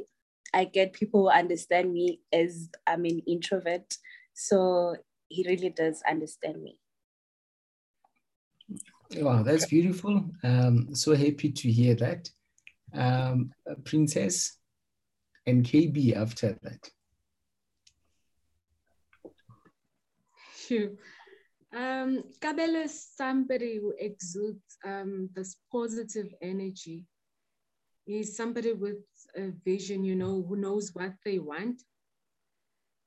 I 0.52 0.64
get 0.64 0.92
people 0.92 1.22
who 1.22 1.30
understand 1.30 1.92
me 1.92 2.20
as 2.32 2.68
I'm 2.86 3.04
an 3.04 3.20
introvert. 3.26 3.96
So 4.34 4.96
he 5.28 5.44
really 5.46 5.70
does 5.70 6.02
understand 6.08 6.62
me. 6.62 6.78
Wow, 9.16 9.42
that's 9.42 9.66
beautiful. 9.66 10.24
Um, 10.42 10.94
so 10.94 11.14
happy 11.14 11.52
to 11.52 11.70
hear 11.70 11.94
that. 11.96 12.28
Um, 12.94 13.50
Princess 13.84 14.58
and 15.46 15.64
KB 15.64 16.14
after 16.16 16.58
that. 16.62 16.90
Sure. 20.56 20.90
Um, 21.74 22.24
Kabelo 22.40 22.84
is 22.84 23.08
somebody 23.16 23.78
who 23.78 23.94
exudes 23.98 24.78
um, 24.84 25.28
this 25.34 25.56
positive 25.70 26.32
energy. 26.40 27.04
He's 28.04 28.36
somebody 28.36 28.72
with 28.72 29.04
a 29.36 29.52
vision, 29.64 30.04
you 30.04 30.14
know, 30.14 30.44
who 30.48 30.56
knows 30.56 30.90
what 30.94 31.12
they 31.24 31.38
want. 31.38 31.82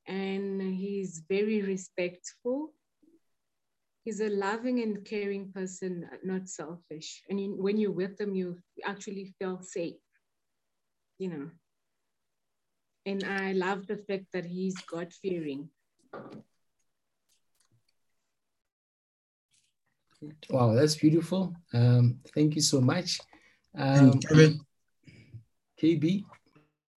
And 0.08 0.62
he's 0.62 1.24
very 1.28 1.62
respectful. 1.62 2.74
He's 4.04 4.22
a 4.22 4.30
loving 4.30 4.82
and 4.82 5.06
caring 5.06 5.52
person, 5.52 6.10
not 6.24 6.48
selfish. 6.48 7.22
And 7.30 7.40
you, 7.40 7.56
when 7.62 7.78
you're 7.78 7.92
with 7.92 8.20
him, 8.20 8.34
you 8.34 8.58
actually 8.86 9.34
feel 9.38 9.62
safe, 9.62 9.96
you 11.18 11.30
know. 11.30 11.50
And 13.06 13.24
I 13.24 13.54
love 13.54 13.88
the 13.88 13.98
fact 13.98 14.26
that 14.34 14.46
he's 14.46 14.76
God 14.82 15.14
fearing. 15.14 15.70
Wow, 20.50 20.74
that's 20.74 20.96
beautiful. 20.96 21.56
Um, 21.74 22.20
thank 22.36 22.56
you 22.56 22.62
so 22.62 22.82
much. 22.82 23.20
And 23.74 24.12
Um, 24.14 24.20
Kevin, 24.20 24.60
KB, 25.82 26.24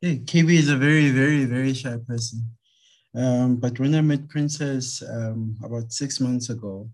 yeah, 0.01 0.15
KB 0.15 0.51
is 0.55 0.69
a 0.69 0.77
very, 0.77 1.11
very, 1.11 1.45
very 1.45 1.75
shy 1.75 1.97
person. 2.07 2.57
Um, 3.15 3.57
but 3.57 3.79
when 3.79 3.95
I 3.95 4.01
met 4.01 4.29
Princess 4.29 5.03
um, 5.03 5.57
about 5.63 5.93
six 5.93 6.21
months 6.21 6.51
ago, 6.51 6.89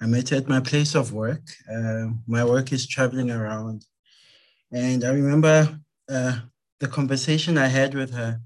I 0.00 0.06
met 0.06 0.28
her 0.28 0.36
at 0.36 0.48
my 0.48 0.60
place 0.60 0.94
of 0.94 1.12
work. 1.12 1.42
Um, 1.72 2.22
my 2.26 2.44
work 2.44 2.72
is 2.72 2.86
traveling 2.86 3.30
around. 3.30 3.84
And 4.70 5.04
I 5.04 5.10
remember 5.10 5.78
uh, 6.08 6.40
the 6.80 6.88
conversation 6.88 7.56
I 7.56 7.68
had 7.68 7.94
with 7.94 8.12
her, 8.12 8.40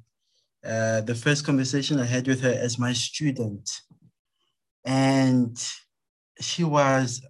uh, 0.64 1.00
the 1.00 1.14
first 1.14 1.44
conversation 1.44 1.98
I 1.98 2.04
had 2.04 2.28
with 2.28 2.42
her 2.42 2.52
as 2.52 2.78
my 2.78 2.92
student. 2.92 3.68
And 4.84 5.56
she 6.40 6.62
was 6.62 7.22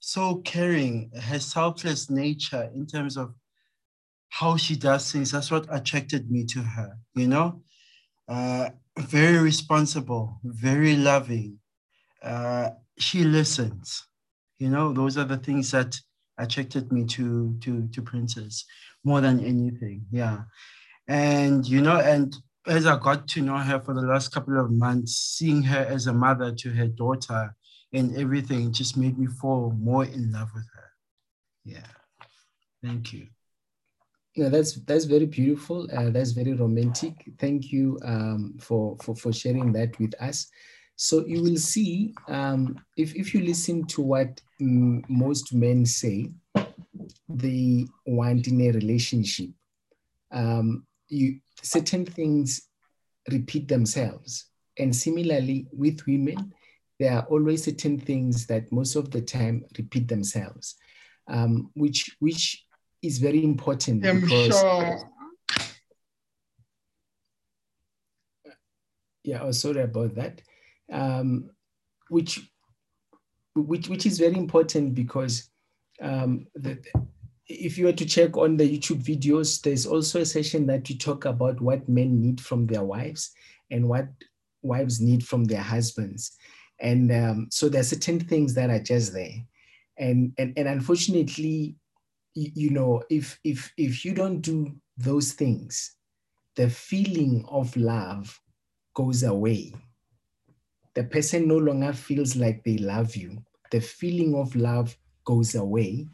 so 0.00 0.36
caring, 0.36 1.10
her 1.18 1.38
selfless 1.38 2.10
nature 2.10 2.70
in 2.74 2.86
terms 2.86 3.16
of 3.16 3.34
how 4.28 4.56
she 4.56 4.74
does 4.76 5.12
things. 5.12 5.30
That's 5.30 5.50
what 5.50 5.66
attracted 5.70 6.30
me 6.30 6.44
to 6.46 6.60
her, 6.60 6.98
you 7.14 7.28
know? 7.28 7.62
Uh, 8.28 8.70
very 8.98 9.38
responsible, 9.38 10.40
very 10.44 10.96
loving. 10.96 11.58
Uh, 12.22 12.70
she 12.98 13.24
listens, 13.24 14.06
you 14.58 14.68
know? 14.68 14.92
Those 14.92 15.18
are 15.18 15.24
the 15.24 15.36
things 15.36 15.70
that 15.72 15.98
attracted 16.38 16.90
me 16.92 17.04
to, 17.04 17.56
to, 17.60 17.88
to 17.88 18.02
Princess 18.02 18.64
more 19.04 19.20
than 19.20 19.40
anything, 19.44 20.06
yeah. 20.10 20.42
And, 21.06 21.66
you 21.66 21.82
know, 21.82 22.00
and 22.00 22.34
as 22.66 22.86
I 22.86 22.98
got 22.98 23.28
to 23.28 23.42
know 23.42 23.58
her 23.58 23.80
for 23.80 23.94
the 23.94 24.06
last 24.06 24.28
couple 24.32 24.58
of 24.58 24.70
months, 24.70 25.16
seeing 25.16 25.62
her 25.64 25.84
as 25.84 26.06
a 26.06 26.12
mother 26.12 26.52
to 26.52 26.70
her 26.70 26.86
daughter 26.86 27.54
and 27.92 28.16
everything 28.16 28.72
just 28.72 28.96
made 28.96 29.18
me 29.18 29.26
fall 29.26 29.72
more 29.78 30.04
in 30.04 30.32
love 30.32 30.48
with 30.54 30.66
her. 30.74 30.90
Yeah. 31.64 31.86
Thank 32.82 33.12
you. 33.12 33.28
No, 34.36 34.48
that's 34.48 34.74
that's 34.84 35.04
very 35.04 35.26
beautiful. 35.26 35.88
Uh, 35.96 36.10
that's 36.10 36.32
very 36.32 36.54
romantic. 36.54 37.14
Thank 37.38 37.70
you 37.70 37.98
um, 38.04 38.54
for, 38.60 38.96
for 39.02 39.14
for 39.14 39.32
sharing 39.32 39.72
that 39.72 39.98
with 40.00 40.14
us. 40.20 40.48
So 40.96 41.24
you 41.26 41.42
will 41.42 41.56
see 41.56 42.14
um, 42.28 42.76
if 42.96 43.14
if 43.14 43.34
you 43.34 43.42
listen 43.42 43.86
to 43.88 44.02
what 44.02 44.40
mm, 44.60 45.04
most 45.08 45.54
men 45.54 45.86
say, 45.86 46.30
they 47.28 47.86
want 48.06 48.48
in 48.48 48.60
a 48.60 48.70
relationship. 48.72 49.50
Um, 50.32 50.84
you 51.08 51.38
certain 51.62 52.04
things 52.04 52.68
repeat 53.30 53.68
themselves, 53.68 54.46
and 54.78 54.94
similarly 54.94 55.68
with 55.72 56.04
women, 56.06 56.52
there 56.98 57.12
are 57.12 57.26
always 57.26 57.64
certain 57.64 58.00
things 58.00 58.46
that 58.46 58.70
most 58.72 58.96
of 58.96 59.12
the 59.12 59.20
time 59.20 59.64
repeat 59.78 60.08
themselves, 60.08 60.74
um, 61.28 61.70
which 61.74 62.16
which 62.18 62.64
is 63.04 63.18
very 63.18 63.44
important 63.44 64.02
because 64.02 64.64
yeah, 69.22 69.40
oh, 69.42 69.52
sorry 69.52 69.82
about 69.82 70.14
that. 70.14 70.42
Um, 70.92 71.50
which 72.08 72.40
which 73.54 73.88
which 73.88 74.06
is 74.06 74.18
very 74.18 74.36
important 74.36 74.94
because 74.94 75.50
um, 76.00 76.46
the, 76.54 76.78
if 77.46 77.76
you 77.78 77.86
were 77.86 77.92
to 77.92 78.06
check 78.06 78.36
on 78.36 78.56
the 78.56 78.78
YouTube 78.78 79.02
videos, 79.02 79.60
there's 79.60 79.86
also 79.86 80.20
a 80.20 80.26
session 80.26 80.66
that 80.66 80.88
we 80.88 80.96
talk 80.96 81.24
about 81.24 81.60
what 81.60 81.88
men 81.88 82.20
need 82.20 82.40
from 82.40 82.66
their 82.66 82.82
wives 82.82 83.32
and 83.70 83.88
what 83.88 84.08
wives 84.62 85.00
need 85.00 85.26
from 85.26 85.44
their 85.44 85.60
husbands. 85.60 86.36
And 86.80 87.12
um, 87.12 87.48
so 87.50 87.68
there 87.68 87.80
are 87.80 87.84
certain 87.84 88.18
things 88.20 88.54
that 88.54 88.70
are 88.70 88.80
just 88.80 89.12
there. 89.12 89.44
And, 89.96 90.32
and, 90.38 90.54
and 90.56 90.66
unfortunately, 90.66 91.76
you, 92.34 92.70
know, 92.70 93.02
if, 93.10 93.38
if, 93.44 93.72
if 93.76 94.04
you 94.04 94.14
don't 94.14 94.40
do 94.40 94.74
those 94.96 95.32
things, 95.32 95.96
the 96.56 96.68
feeling 96.68 97.44
of 97.48 97.76
love 97.76 98.40
goes 98.94 99.22
away. 99.22 99.74
The 100.94 101.04
person 101.04 101.48
no 101.48 101.56
longer 101.58 101.92
feels 101.92 102.36
like 102.36 102.62
they 102.62 102.78
love 102.78 103.16
you. 103.16 103.42
The 103.70 103.80
feeling 103.80 104.34
of 104.34 104.54
love 104.54 104.96
goes 105.24 105.54
away. 105.54 106.06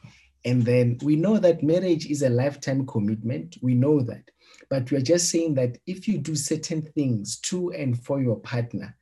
And 0.45 0.65
then 0.65 0.99
we 1.03 1.17
know 1.17 1.39
that 1.39 1.63
marriage 1.63 2.07
is 2.07 2.23
a 2.23 2.31
lifetime 2.31 2.87
commitment. 2.87 3.59
We 3.61 3.75
know 3.75 4.01
that. 4.01 4.31
But 4.71 4.91
we're 4.91 5.03
just 5.03 5.29
saying 5.31 5.55
that 5.55 5.77
if 5.87 6.09
you 6.09 6.19
do 6.19 6.35
certain 6.35 6.83
things 6.83 7.39
to 7.41 7.73
and 7.73 8.03
for 8.03 8.23
your 8.23 8.37
partner, 8.37 8.97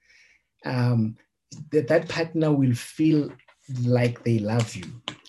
um, 0.64 1.16
that, 1.70 1.88
that 1.88 2.08
partner 2.08 2.52
will 2.52 2.74
feel 2.74 3.30
like 3.82 4.24
they 4.24 4.40
love 4.40 4.74
you. 4.74 4.86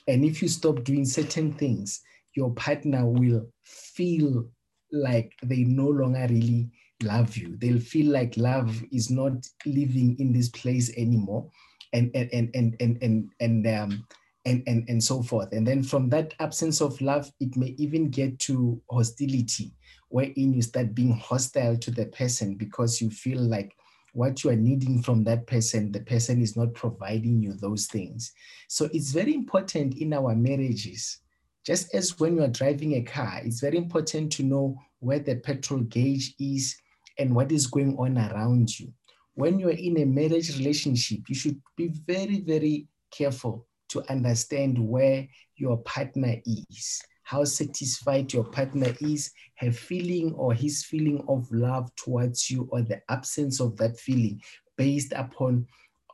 And 0.09 0.25
if 0.25 0.41
you 0.41 0.47
stop 0.47 0.83
doing 0.83 1.05
certain 1.05 1.53
things, 1.53 2.01
your 2.35 2.51
partner 2.55 3.05
will 3.07 3.47
feel 3.63 4.49
like 4.91 5.33
they 5.43 5.63
no 5.63 5.87
longer 5.87 6.25
really 6.29 6.71
love 7.03 7.37
you. 7.37 7.55
They'll 7.57 7.79
feel 7.79 8.11
like 8.11 8.35
love 8.35 8.83
is 8.91 9.11
not 9.11 9.47
living 9.65 10.15
in 10.19 10.33
this 10.33 10.49
place 10.49 10.91
anymore. 10.97 11.49
And 11.93 12.11
and 12.15 12.29
and 12.33 12.49
and 12.55 12.75
and 12.81 13.03
and, 13.03 13.31
and 13.39 13.67
um 13.67 14.05
and, 14.45 14.63
and, 14.67 14.89
and 14.89 15.03
so 15.03 15.21
forth. 15.21 15.51
And 15.51 15.67
then 15.67 15.83
from 15.83 16.09
that 16.09 16.33
absence 16.39 16.81
of 16.81 16.99
love, 17.01 17.31
it 17.39 17.55
may 17.55 17.75
even 17.77 18.09
get 18.09 18.39
to 18.39 18.81
hostility, 18.89 19.73
wherein 20.09 20.53
you 20.53 20.61
start 20.63 20.95
being 20.95 21.13
hostile 21.13 21.77
to 21.77 21.91
the 21.91 22.07
person 22.07 22.55
because 22.55 22.99
you 22.99 23.11
feel 23.11 23.39
like 23.39 23.75
what 24.13 24.43
you 24.43 24.49
are 24.49 24.55
needing 24.55 25.01
from 25.01 25.23
that 25.25 25.47
person, 25.47 25.91
the 25.91 26.01
person 26.01 26.41
is 26.41 26.55
not 26.57 26.73
providing 26.73 27.41
you 27.41 27.53
those 27.53 27.87
things. 27.87 28.31
So 28.67 28.89
it's 28.93 29.11
very 29.11 29.33
important 29.33 29.97
in 29.97 30.13
our 30.13 30.35
marriages 30.35 31.19
Just 31.65 31.93
as 31.93 32.19
when 32.19 32.35
you 32.35 32.43
are 32.43 32.47
driving 32.47 32.95
a 32.95 33.01
car, 33.03 33.41
it's 33.43 33.59
very 33.59 33.77
important 33.77 34.31
to 34.33 34.43
know 34.43 34.77
where 34.99 35.19
the 35.19 35.35
petrol 35.35 35.81
gauge 35.81 36.33
is 36.39 36.75
and 37.17 37.35
what 37.35 37.51
is 37.51 37.67
going 37.67 37.95
on 37.97 38.17
around 38.17 38.79
you. 38.79 38.93
When 39.35 39.59
you're 39.59 39.71
in 39.71 39.97
a 39.99 40.05
marriage 40.05 40.57
relationship, 40.57 41.19
you 41.27 41.35
should 41.35 41.61
be 41.75 41.89
very, 42.07 42.41
very 42.41 42.87
careful 43.11 43.67
to 43.89 44.03
understand 44.09 44.79
where 44.79 45.27
your 45.57 45.77
partner 45.77 46.35
is, 46.45 47.01
how 47.29 47.43
satisfied 47.43 48.33
your 48.33 48.43
partner 48.43 48.91
is, 49.01 49.31
her 49.53 49.71
feeling 49.71 50.33
or 50.33 50.51
his 50.51 50.83
feeling 50.83 51.23
of 51.27 51.47
love 51.51 51.93
towards 51.95 52.49
you, 52.49 52.67
or 52.71 52.81
the 52.81 52.99
absence 53.07 53.59
of 53.59 53.77
that 53.77 53.99
feeling 53.99 54.41
based 54.77 55.13
upon 55.13 55.67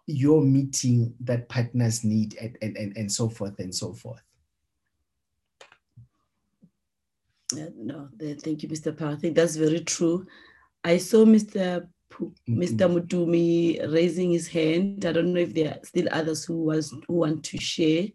your 0.07 0.41
meeting 0.41 1.15
that 1.21 1.47
partners 1.47 2.03
need 2.03 2.35
and, 2.41 2.57
and, 2.61 2.75
and, 2.75 2.97
and 2.97 3.09
so 3.09 3.29
forth 3.29 3.57
and 3.59 3.73
so 3.73 3.93
forth. 3.93 4.21
Yeah, 7.53 7.69
no, 7.77 8.09
thank 8.19 8.63
you, 8.63 8.67
Mr. 8.67 8.97
Pa. 8.97 9.11
I 9.11 9.15
think 9.15 9.37
that's 9.37 9.55
very 9.55 9.79
true. 9.85 10.27
I 10.83 10.97
saw 10.97 11.23
Mr. 11.23 11.87
P- 12.09 12.33
Mr. 12.49 12.91
Mutumi 12.91 13.89
raising 13.93 14.31
his 14.31 14.49
hand. 14.49 15.05
I 15.05 15.13
don't 15.13 15.33
know 15.33 15.39
if 15.39 15.53
there 15.53 15.69
are 15.75 15.79
still 15.85 16.09
others 16.11 16.43
who 16.43 16.63
was 16.63 16.93
who 17.07 17.13
want 17.13 17.45
to 17.45 17.57
share 17.57 18.07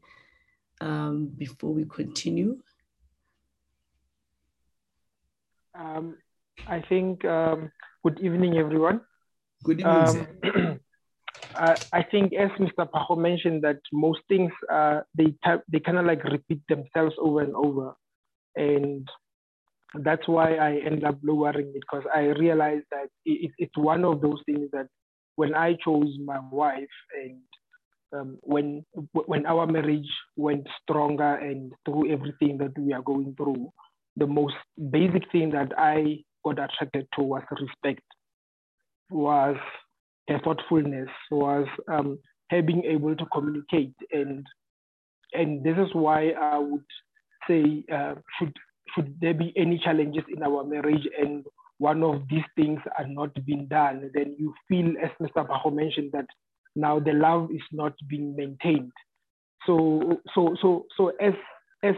um, 0.82 1.28
before 1.38 1.72
we 1.72 1.86
continue. 1.86 2.58
Um, 5.78 6.16
I 6.66 6.82
think 6.88 7.24
um, 7.24 7.70
good 8.04 8.20
evening, 8.20 8.58
everyone. 8.58 9.00
Good 9.64 9.80
evening, 9.80 10.26
um, 10.44 10.80
I, 11.54 11.76
I 11.92 12.02
think 12.02 12.32
as 12.32 12.50
Mr. 12.58 12.88
Pajo 12.88 13.16
mentioned 13.16 13.62
that 13.62 13.78
most 13.92 14.20
things 14.28 14.52
uh, 14.72 15.00
they 15.14 15.34
they 15.70 15.80
kind 15.80 15.98
of 15.98 16.06
like 16.06 16.24
repeat 16.24 16.60
themselves 16.68 17.14
over 17.18 17.40
and 17.42 17.54
over, 17.54 17.94
and 18.56 19.08
that's 19.94 20.26
why 20.26 20.54
I 20.54 20.76
end 20.84 21.04
up 21.04 21.18
lowering 21.22 21.72
it 21.74 21.82
because 21.82 22.04
I 22.14 22.26
realized 22.38 22.86
that 22.90 23.08
it, 23.24 23.52
it's 23.58 23.76
one 23.76 24.04
of 24.04 24.20
those 24.20 24.40
things 24.46 24.68
that 24.72 24.88
when 25.36 25.54
I 25.54 25.76
chose 25.84 26.16
my 26.24 26.40
wife 26.50 26.96
and 27.14 27.40
um, 28.12 28.38
when 28.42 28.84
when 29.12 29.46
our 29.46 29.66
marriage 29.66 30.10
went 30.36 30.66
stronger 30.82 31.36
and 31.36 31.72
through 31.84 32.12
everything 32.12 32.58
that 32.58 32.76
we 32.78 32.92
are 32.92 33.02
going 33.02 33.34
through, 33.36 33.70
the 34.16 34.26
most 34.26 34.54
basic 34.90 35.30
thing 35.30 35.50
that 35.50 35.72
I 35.76 36.24
got 36.44 36.58
attracted 36.58 37.06
to 37.16 37.22
was 37.22 37.42
respect, 37.50 38.02
was 39.10 39.56
thoughtfulness, 40.44 41.08
was 41.30 41.66
um, 41.88 42.18
being 42.50 42.84
able 42.84 43.16
to 43.16 43.26
communicate, 43.26 43.94
and 44.12 44.46
and 45.32 45.64
this 45.64 45.76
is 45.78 45.88
why 45.92 46.30
I 46.30 46.58
would 46.58 46.84
say 47.48 47.84
uh, 47.92 48.14
should 48.38 48.56
should 48.94 49.16
there 49.20 49.34
be 49.34 49.52
any 49.56 49.78
challenges 49.78 50.24
in 50.28 50.42
our 50.42 50.64
marriage 50.64 51.06
and 51.20 51.44
one 51.80 52.02
of 52.02 52.28
these 52.28 52.44
things 52.56 52.78
are 52.98 53.06
not 53.08 53.30
being 53.46 53.66
done, 53.66 54.10
then 54.12 54.36
you 54.38 54.52
feel, 54.68 54.92
as 55.02 55.10
Mr. 55.18 55.48
Pajo 55.48 55.74
mentioned, 55.74 56.10
that 56.12 56.26
now 56.76 57.00
the 57.00 57.14
love 57.14 57.50
is 57.50 57.62
not 57.72 57.94
being 58.06 58.36
maintained. 58.36 58.92
So, 59.66 60.20
so, 60.34 60.54
so, 60.60 60.84
so 60.94 61.08
as 61.18 61.32
as 61.82 61.94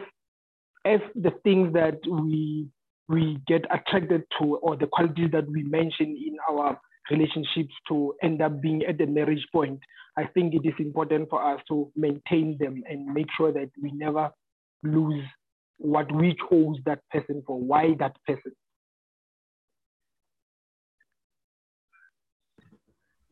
as 0.85 1.01
the 1.14 1.33
things 1.45 1.73
that 1.75 1.99
we 2.09 2.68
we 3.09 3.38
get 3.47 3.64
attracted 3.71 4.23
to, 4.40 4.57
or 4.57 4.77
the 4.77 4.87
qualities 4.87 5.31
that 5.33 5.49
we 5.49 5.62
mention 5.64 6.07
in 6.07 6.37
our 6.51 6.81
relationships 7.11 7.75
to 7.88 8.14
end 8.23 8.40
up 8.40 8.61
being 8.62 8.83
at 8.85 8.97
the 8.97 9.07
marriage 9.07 9.47
point, 9.53 9.79
I 10.16 10.25
think 10.25 10.55
it 10.55 10.66
is 10.66 10.75
important 10.79 11.29
for 11.29 11.42
us 11.42 11.61
to 11.68 11.90
maintain 11.97 12.57
them 12.59 12.83
and 12.88 13.12
make 13.12 13.27
sure 13.37 13.53
that 13.53 13.71
we 13.83 13.90
never 13.92 14.31
lose 14.83 15.25
what 15.79 16.11
we 16.12 16.37
chose 16.49 16.77
that 16.87 17.01
person 17.11 17.42
for, 17.47 17.59
why 17.59 17.95
that 17.99 18.16
person. 18.27 18.53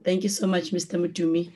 Thank 0.05 0.23
you 0.23 0.31
so 0.31 0.47
much, 0.47 0.73
Mr. 0.73 0.99
Mutumi. 0.99 1.53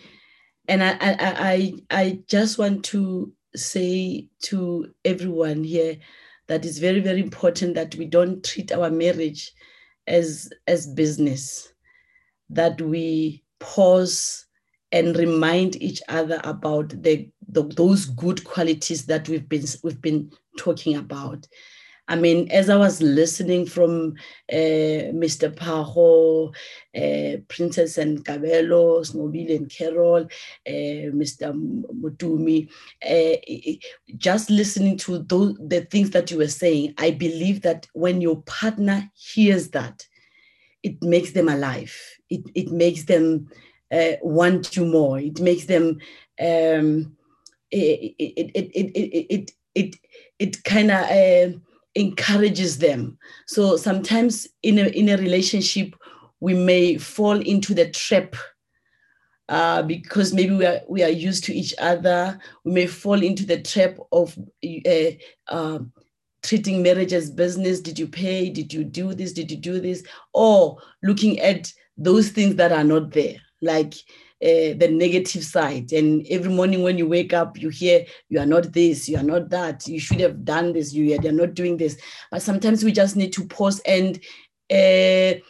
And 0.68 0.83
I, 0.83 0.90
I, 0.92 1.16
I, 1.20 1.72
I 1.90 2.18
just 2.28 2.59
want 2.59 2.85
to 2.87 3.33
say 3.57 4.29
to 4.43 4.93
everyone 5.05 5.64
here 5.64 5.97
that 6.47 6.64
it's 6.64 6.79
very, 6.79 7.01
very 7.01 7.21
important 7.21 7.75
that 7.75 7.95
we 7.97 8.05
don't 8.05 8.45
treat 8.45 8.73
our 8.73 8.90
marriage 8.90 9.53
as, 10.07 10.51
as 10.67 10.87
business, 10.87 11.73
that 12.51 12.81
we 12.81 13.43
pause 13.61 14.47
and 14.93 15.17
remind 15.17 15.81
each 15.83 16.01
other 16.09 16.40
about 16.45 16.90
the, 17.03 17.29
the, 17.49 17.62
those 17.62 18.07
good 18.07 18.45
qualities 18.45 19.07
that 19.07 19.29
we've 19.29 19.49
been 19.49 19.64
we've 19.83 20.01
been 20.01 20.31
talking 20.59 20.97
about. 20.97 21.47
I 22.07 22.17
mean, 22.17 22.51
as 22.51 22.69
I 22.69 22.77
was 22.77 23.01
listening 23.01 23.64
from 23.67 24.14
uh, 24.53 25.09
Mr. 25.14 25.49
Pajo, 25.49 26.55
uh, 26.95 27.38
Princess 27.49 27.97
and 27.97 28.23
Kabelo, 28.25 29.05
Snobile 29.07 29.57
and 29.57 29.71
Carol, 29.71 30.25
uh, 30.25 31.11
Mr. 31.17 31.53
Mutumi, 31.55 32.69
just 34.19 34.51
listening 34.51 34.97
to 34.99 35.19
those, 35.21 35.57
the 35.67 35.83
things 35.90 36.11
that 36.11 36.31
you 36.31 36.38
were 36.38 36.49
saying, 36.49 36.95
I 36.99 37.11
believe 37.11 37.62
that 37.62 37.87
when 37.95 38.21
your 38.21 38.43
partner 38.43 39.11
hears 39.14 39.71
that, 39.71 40.07
it 40.83 41.03
makes 41.03 41.33
them 41.33 41.49
alive. 41.49 41.95
It, 42.29 42.43
it 42.55 42.71
makes 42.71 43.05
them 43.05 43.49
want 44.23 44.77
you 44.77 44.85
more. 44.85 45.19
It 45.19 45.40
makes 45.40 45.64
them, 45.64 45.99
um, 46.38 47.17
it, 47.71 48.14
it, 48.19 48.33
it, 48.37 48.51
it, 48.55 48.71
it, 48.75 49.27
it, 49.31 49.51
it 49.75 49.97
it 50.38 50.64
kind 50.64 50.90
of 50.90 51.05
uh, 51.05 51.59
encourages 51.94 52.78
them. 52.78 53.18
So 53.46 53.76
sometimes 53.76 54.48
in 54.62 54.78
a, 54.78 54.87
in 54.88 55.09
a 55.09 55.16
relationship, 55.16 55.94
we 56.40 56.54
may 56.54 56.98
fall 56.98 57.40
into 57.40 57.74
the 57.74 57.90
trap 57.90 58.35
uh, 59.48 59.83
because 59.83 60.33
maybe 60.33 60.54
we 60.54 60.66
are 60.66 60.80
we 60.88 61.02
are 61.02 61.11
used 61.11 61.44
to 61.44 61.54
each 61.54 61.74
other. 61.78 62.38
We 62.64 62.72
may 62.72 62.87
fall 62.87 63.22
into 63.22 63.44
the 63.44 63.61
trap 63.61 63.98
of 64.11 64.37
uh, 64.64 65.11
uh, 65.48 65.78
treating 66.42 66.83
marriage 66.83 67.12
as 67.12 67.30
business. 67.30 67.80
Did 67.80 67.98
you 67.98 68.09
pay? 68.09 68.50
Did 68.50 68.72
you 68.72 68.85
do 68.85 69.14
this? 69.14 69.33
Did 69.33 69.50
you 69.50 69.59
do 69.59 69.80
this? 69.80 70.02
Or 70.33 70.78
looking 71.02 71.40
at 71.40 71.72
those 71.96 72.30
things 72.30 72.57
that 72.57 72.72
are 72.72 72.85
not 72.85 73.12
there, 73.12 73.37
like 73.61 73.94
uh, 74.44 74.76
the 74.76 74.88
negative 74.90 75.42
side. 75.42 75.90
And 75.92 76.26
every 76.28 76.52
morning 76.52 76.83
when 76.83 76.98
you 76.98 77.09
wake 77.09 77.33
up, 77.33 77.59
you 77.59 77.70
hear 77.70 78.04
you 78.28 78.38
are 78.38 78.46
not 78.46 78.74
this, 78.74 79.09
you 79.09 79.16
are 79.16 79.22
not 79.22 79.48
that, 79.48 79.88
you 79.88 79.98
should 79.98 80.20
have 80.20 80.44
done 80.44 80.74
this, 80.74 80.92
you 80.92 81.14
are 81.14 81.33
not 81.33 81.54
doing 81.54 81.78
this. 81.78 81.96
But 82.30 82.42
sometimes 82.42 82.85
we 82.85 82.92
just 82.92 83.16
need 83.16 83.33
to 83.33 83.46
pause 83.46 83.80
and 83.87 84.20
uh, 84.70 85.40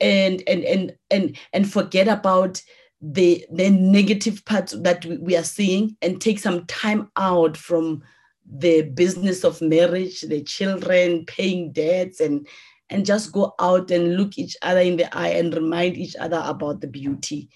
and 0.00 0.42
and 0.46 0.64
and 0.64 0.92
and 1.10 1.36
and 1.52 1.72
forget 1.72 2.06
about 2.06 2.62
the 3.00 3.44
the 3.50 3.70
negative 3.70 4.44
parts 4.44 4.72
that 4.80 5.04
we 5.20 5.36
are 5.36 5.44
seeing 5.44 5.96
and 6.00 6.20
take 6.20 6.38
some 6.38 6.66
time 6.66 7.10
out 7.16 7.56
from 7.56 8.04
the 8.48 8.82
business 8.82 9.42
of 9.42 9.60
marriage, 9.60 10.20
the 10.20 10.42
children, 10.44 11.24
paying 11.26 11.72
debts, 11.72 12.20
and 12.20 12.46
and 12.90 13.04
just 13.04 13.32
go 13.32 13.54
out 13.58 13.90
and 13.90 14.16
look 14.16 14.38
each 14.38 14.56
other 14.62 14.78
in 14.78 14.96
the 14.96 15.16
eye 15.16 15.30
and 15.30 15.52
remind 15.52 15.96
each 15.96 16.14
other 16.14 16.40
about 16.46 16.80
the 16.80 16.86
beauty 16.86 17.50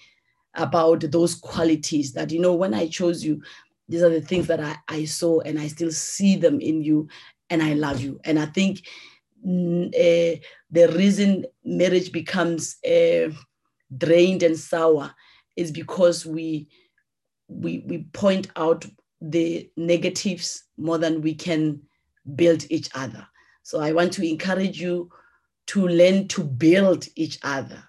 about 0.55 1.01
those 1.11 1.35
qualities 1.35 2.13
that, 2.13 2.31
you 2.31 2.39
know, 2.39 2.53
when 2.53 2.73
I 2.73 2.87
chose 2.87 3.23
you, 3.23 3.41
these 3.87 4.03
are 4.03 4.09
the 4.09 4.21
things 4.21 4.47
that 4.47 4.59
I, 4.59 4.77
I 4.87 5.05
saw 5.05 5.39
and 5.41 5.59
I 5.59 5.67
still 5.67 5.91
see 5.91 6.35
them 6.35 6.59
in 6.59 6.81
you 6.81 7.07
and 7.49 7.61
I 7.61 7.73
love 7.73 8.01
you. 8.01 8.19
And 8.23 8.39
I 8.39 8.45
think 8.45 8.87
uh, 9.45 10.39
the 10.71 10.93
reason 10.95 11.45
marriage 11.63 12.11
becomes 12.11 12.77
uh, 12.85 13.29
drained 13.97 14.43
and 14.43 14.57
sour 14.57 15.13
is 15.55 15.71
because 15.71 16.25
we, 16.25 16.69
we, 17.47 17.83
we 17.85 18.05
point 18.13 18.49
out 18.55 18.85
the 19.19 19.69
negatives 19.75 20.63
more 20.77 20.97
than 20.97 21.21
we 21.21 21.33
can 21.33 21.81
build 22.35 22.65
each 22.69 22.89
other. 22.95 23.27
So 23.63 23.79
I 23.79 23.91
want 23.91 24.13
to 24.13 24.27
encourage 24.27 24.79
you 24.79 25.09
to 25.67 25.87
learn 25.87 26.27
to 26.29 26.43
build 26.43 27.07
each 27.15 27.39
other 27.43 27.83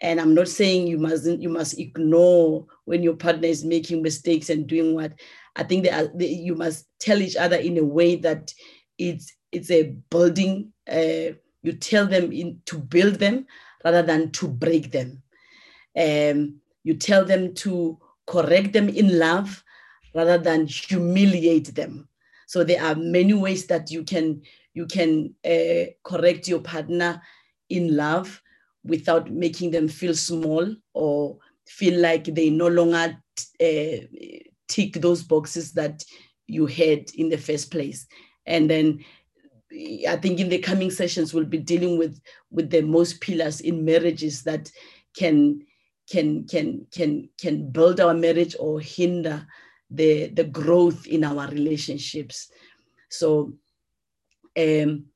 and 0.00 0.20
i'm 0.20 0.34
not 0.34 0.48
saying 0.48 0.86
you 0.86 0.98
mustn't 0.98 1.42
you 1.42 1.48
must 1.48 1.78
ignore 1.78 2.66
when 2.84 3.02
your 3.02 3.14
partner 3.14 3.46
is 3.46 3.64
making 3.64 4.02
mistakes 4.02 4.50
and 4.50 4.66
doing 4.66 4.94
what. 4.94 5.12
I 5.56 5.62
think 5.64 5.84
that 5.84 6.12
you 6.18 6.54
must 6.54 6.86
tell 6.98 7.20
each 7.20 7.36
other 7.36 7.56
in 7.56 7.78
a 7.78 7.84
way 7.84 8.16
that 8.16 8.52
it's 8.98 9.32
it's 9.52 9.70
a 9.70 9.94
building 10.10 10.72
uh, 10.90 11.34
you 11.62 11.72
tell 11.78 12.06
them 12.06 12.32
in, 12.32 12.60
to 12.66 12.78
build 12.78 13.16
them 13.16 13.46
rather 13.84 14.02
than 14.02 14.30
to 14.32 14.48
break 14.48 14.92
them. 14.92 15.22
Um, 15.96 16.60
you 16.84 16.94
tell 16.94 17.24
them 17.24 17.54
to 17.54 17.98
correct 18.26 18.72
them 18.72 18.88
in 18.88 19.18
love 19.18 19.62
rather 20.14 20.38
than 20.38 20.66
humiliate 20.66 21.74
them. 21.74 22.08
So 22.46 22.64
there 22.64 22.82
are 22.82 22.94
many 22.94 23.34
ways 23.34 23.66
that 23.66 23.90
you 23.90 24.04
can 24.04 24.42
you 24.72 24.86
can 24.86 25.34
uh, 25.44 25.90
correct 26.04 26.48
your 26.48 26.60
partner 26.60 27.20
in 27.68 27.96
love 27.96 28.40
without 28.84 29.30
making 29.30 29.70
them 29.70 29.88
feel 29.88 30.14
small 30.14 30.74
or 30.94 31.38
feel 31.66 32.00
like 32.00 32.24
they 32.24 32.50
no 32.50 32.66
longer 32.66 33.16
uh, 33.62 33.96
tick 34.68 34.94
those 34.94 35.22
boxes 35.22 35.72
that 35.72 36.04
you 36.46 36.66
had 36.66 37.10
in 37.14 37.28
the 37.28 37.38
first 37.38 37.70
place. 37.70 38.06
and 38.46 38.68
then 38.68 39.04
I 40.08 40.16
think 40.16 40.40
in 40.40 40.48
the 40.48 40.58
coming 40.58 40.90
sessions 40.90 41.32
we'll 41.32 41.44
be 41.44 41.58
dealing 41.58 41.96
with 41.96 42.20
with 42.50 42.70
the 42.70 42.82
most 42.82 43.20
pillars 43.20 43.60
in 43.60 43.84
marriages 43.84 44.42
that 44.42 44.70
can 45.16 45.60
can 46.10 46.44
can 46.46 46.86
can 46.90 47.28
can 47.40 47.70
build 47.70 48.00
our 48.00 48.14
marriage 48.14 48.56
or 48.58 48.80
hinder 48.80 49.46
the 49.90 50.28
the 50.28 50.44
growth 50.44 51.06
in 51.06 51.24
our 51.24 51.48
relationships. 51.48 52.50
So, 53.10 53.52
um, 54.58 55.06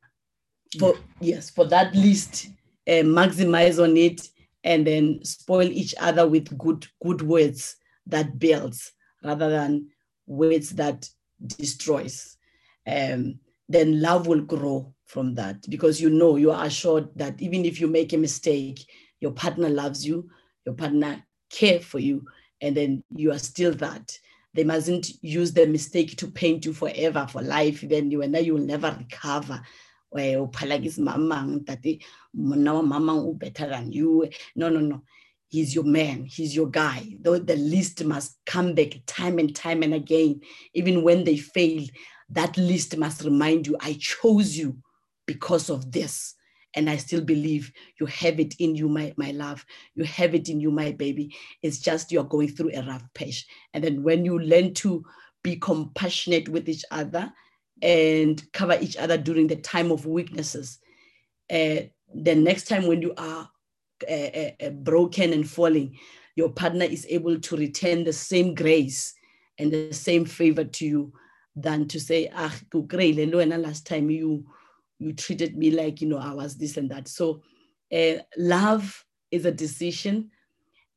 for 0.79 0.95
yes, 1.21 1.51
for 1.51 1.65
that 1.67 1.95
list, 1.95 2.49
uh, 2.89 3.03
maximize 3.03 3.83
on 3.83 3.97
it 3.97 4.29
and 4.63 4.87
then 4.87 5.21
spoil 5.25 5.71
each 5.71 5.95
other 6.01 6.27
with 6.27 6.57
good 6.59 6.87
good 7.03 7.23
words 7.23 7.77
that 8.07 8.39
builds 8.39 8.93
rather 9.23 9.51
than 9.51 9.89
words 10.27 10.71
that 10.71 11.09
destroys. 11.47 12.37
Um, 12.87 13.39
then 13.69 14.01
love 14.01 14.27
will 14.27 14.43
grow 14.43 14.95
from 15.07 15.35
that 15.35 15.69
because 15.71 16.01
you 16.01 16.11
know 16.11 16.37
you 16.37 16.51
are 16.51 16.67
assured 16.67 17.09
that 17.17 17.41
even 17.41 17.65
if 17.65 17.81
you 17.81 17.87
make 17.87 18.13
a 18.13 18.19
mistake, 18.19 18.85
your 19.21 19.33
partner 19.33 19.69
loves 19.69 20.07
you, 20.07 20.29
your 20.67 20.75
partner 20.75 21.25
care 21.51 21.81
for 21.81 21.99
you, 21.99 22.25
and 22.61 22.77
then 22.77 23.03
you 23.15 23.33
are 23.33 23.39
still 23.39 23.73
that. 23.75 24.19
They 24.53 24.65
mustn't 24.65 25.23
use 25.23 25.53
the 25.53 25.67
mistake 25.67 26.17
to 26.19 26.29
paint 26.29 26.65
you 26.65 26.73
forever 26.73 27.27
for 27.29 27.43
life. 27.43 27.81
Then 27.81 28.11
you 28.11 28.23
and 28.23 28.35
then 28.35 28.45
you 28.45 28.55
will 28.55 28.61
never 28.61 28.95
recover. 28.99 29.61
Well, 30.15 30.47
mamang 30.47 31.67
that 31.67 31.85
now 32.35 32.83
mamang 32.83 33.37
better 33.37 33.69
than 33.69 33.91
you. 33.91 34.29
No, 34.55 34.69
no, 34.69 34.79
no. 34.79 35.03
He's 35.49 35.75
your 35.75 35.85
man, 35.85 36.25
he's 36.25 36.55
your 36.55 36.69
guy. 36.69 37.17
Though 37.21 37.39
the 37.39 37.57
list 37.57 38.05
must 38.05 38.39
come 38.47 38.75
back 38.75 38.95
time 39.07 39.41
and 39.41 39.55
time 39.55 39.83
and 39.83 39.93
again, 39.95 40.41
even 40.73 41.03
when 41.03 41.25
they 41.25 41.37
fail 41.37 41.85
that 42.31 42.57
list 42.57 42.97
must 42.97 43.25
remind 43.25 43.67
you, 43.67 43.77
I 43.81 43.97
chose 44.01 44.57
you 44.57 44.77
because 45.27 45.69
of 45.69 45.91
this. 45.91 46.35
And 46.77 46.91
I 46.91 46.97
still 46.97 47.21
believe 47.21 47.73
you 48.01 48.07
have 48.07 48.41
it 48.41 48.55
in 48.59 48.75
you, 48.75 48.89
my, 48.89 49.15
my 49.17 49.31
love. 49.31 49.65
You 49.95 50.05
have 50.05 50.35
it 50.35 50.49
in 50.49 50.61
you, 50.61 50.71
my 50.73 50.93
baby. 50.93 51.35
It's 51.63 51.79
just 51.79 52.11
you're 52.11 52.25
going 52.25 52.49
through 52.49 52.73
a 52.75 52.83
rough 52.83 53.05
patch. 53.15 53.47
And 53.73 53.85
then 53.85 54.03
when 54.03 54.25
you 54.25 54.39
learn 54.41 54.75
to 54.75 55.05
be 55.43 55.57
compassionate 55.57 56.49
with 56.49 56.69
each 56.69 56.85
other 56.91 57.33
and 57.83 58.43
cover 58.53 58.79
each 58.81 58.97
other 58.97 59.19
during 59.19 59.47
the 59.47 59.57
time 59.57 59.91
of 59.91 60.07
weaknesses, 60.07 60.79
uh, 61.51 61.83
the 62.15 62.35
next 62.35 62.69
time 62.69 62.87
when 62.87 63.03
you 63.03 63.13
are 63.17 63.49
uh, 64.09 64.13
uh, 64.13 64.71
broken 64.71 65.33
and 65.33 65.49
falling, 65.49 65.99
your 66.37 66.51
partner 66.51 66.85
is 66.85 67.07
able 67.09 67.39
to 67.41 67.57
return 67.57 68.05
the 68.05 68.13
same 68.13 68.55
grace 68.55 69.15
and 69.59 69.73
the 69.73 69.93
same 69.93 70.25
favor 70.25 70.65
to 70.65 70.87
you 70.87 71.13
than 71.57 71.87
to 71.89 72.01
say, 72.01 72.31
ah, 72.35 72.55
last 72.73 73.87
time 73.87 74.11
you 74.11 74.45
you 74.99 75.13
treated 75.13 75.57
me 75.57 75.71
like 75.71 76.01
you 76.01 76.09
know 76.09 76.19
I 76.19 76.33
was 76.33 76.57
this 76.57 76.77
and 76.77 76.91
that. 76.91 77.09
So 77.09 77.43
uh, 77.93 78.15
love 78.37 79.05
is 79.31 79.45
a 79.45 79.53
decision 79.53 80.31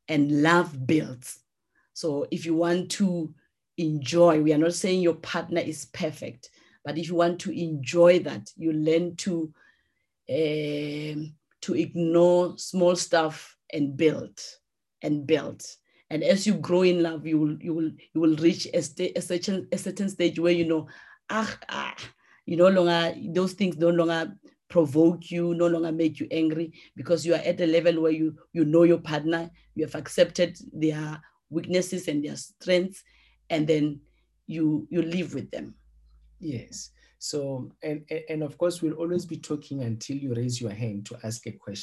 and 0.08 0.42
love 0.42 0.86
builds. 0.86 1.40
So 1.92 2.26
if 2.30 2.46
you 2.46 2.54
want 2.54 2.90
to 2.92 3.34
enjoy, 3.76 4.40
we 4.40 4.52
are 4.52 4.58
not 4.58 4.74
saying 4.74 5.02
your 5.02 5.14
partner 5.14 5.60
is 5.60 5.86
perfect, 5.86 6.50
but 6.84 6.98
if 6.98 7.08
you 7.08 7.14
want 7.16 7.40
to 7.40 7.50
enjoy 7.50 8.20
that, 8.20 8.50
you 8.56 8.72
learn 8.72 9.16
to 9.16 9.52
uh, 10.30 11.16
to 11.60 11.74
ignore 11.74 12.56
small 12.58 12.94
stuff 12.96 13.56
and 13.72 13.96
build 13.96 14.38
and 15.02 15.26
build. 15.26 15.62
And 16.10 16.22
as 16.22 16.46
you 16.46 16.54
grow 16.54 16.82
in 16.82 17.02
love 17.02 17.26
you 17.26 17.38
will 17.38 17.56
you 17.60 17.74
will 17.74 17.90
you 18.14 18.20
will 18.20 18.36
reach 18.36 18.66
a, 18.66 18.78
a 18.78 19.20
certain 19.20 19.68
a 19.72 19.78
certain 19.78 20.08
stage 20.08 20.38
where 20.38 20.52
you 20.52 20.66
know 20.66 20.86
ah, 21.28 21.58
ah 21.68 21.94
you 22.46 22.56
no 22.56 22.68
longer 22.68 23.14
those 23.34 23.52
things 23.52 23.76
no 23.76 23.90
longer 23.90 24.34
provoke 24.68 25.30
you 25.30 25.54
no 25.54 25.66
longer 25.66 25.92
make 25.92 26.20
you 26.20 26.26
angry. 26.30 26.72
Because 26.96 27.26
you 27.26 27.34
are 27.34 27.42
at 27.44 27.60
a 27.60 27.66
level 27.66 28.02
where 28.02 28.12
you 28.12 28.36
you 28.52 28.64
know 28.64 28.84
your 28.84 28.98
partner 29.00 29.50
you 29.74 29.84
have 29.84 29.94
accepted 29.94 30.58
their 30.72 31.20
weaknesses 31.50 32.08
and 32.08 32.24
their 32.24 32.36
strengths 32.36 33.02
and 33.50 33.66
then 33.66 34.00
you 34.46 34.86
you 34.90 35.02
live 35.02 35.34
with 35.34 35.50
them 35.50 35.74
yes. 36.40 36.90
So 37.18 37.72
and 37.82 38.04
and 38.28 38.42
of 38.42 38.58
course 38.58 38.80
we'll 38.80 38.94
always 38.94 39.26
be 39.26 39.38
talking 39.38 39.82
until 39.82 40.16
you 40.16 40.34
raise 40.34 40.60
your 40.60 40.70
hand 40.70 41.06
to 41.06 41.18
ask 41.24 41.46
a 41.46 41.52
question 41.52 41.76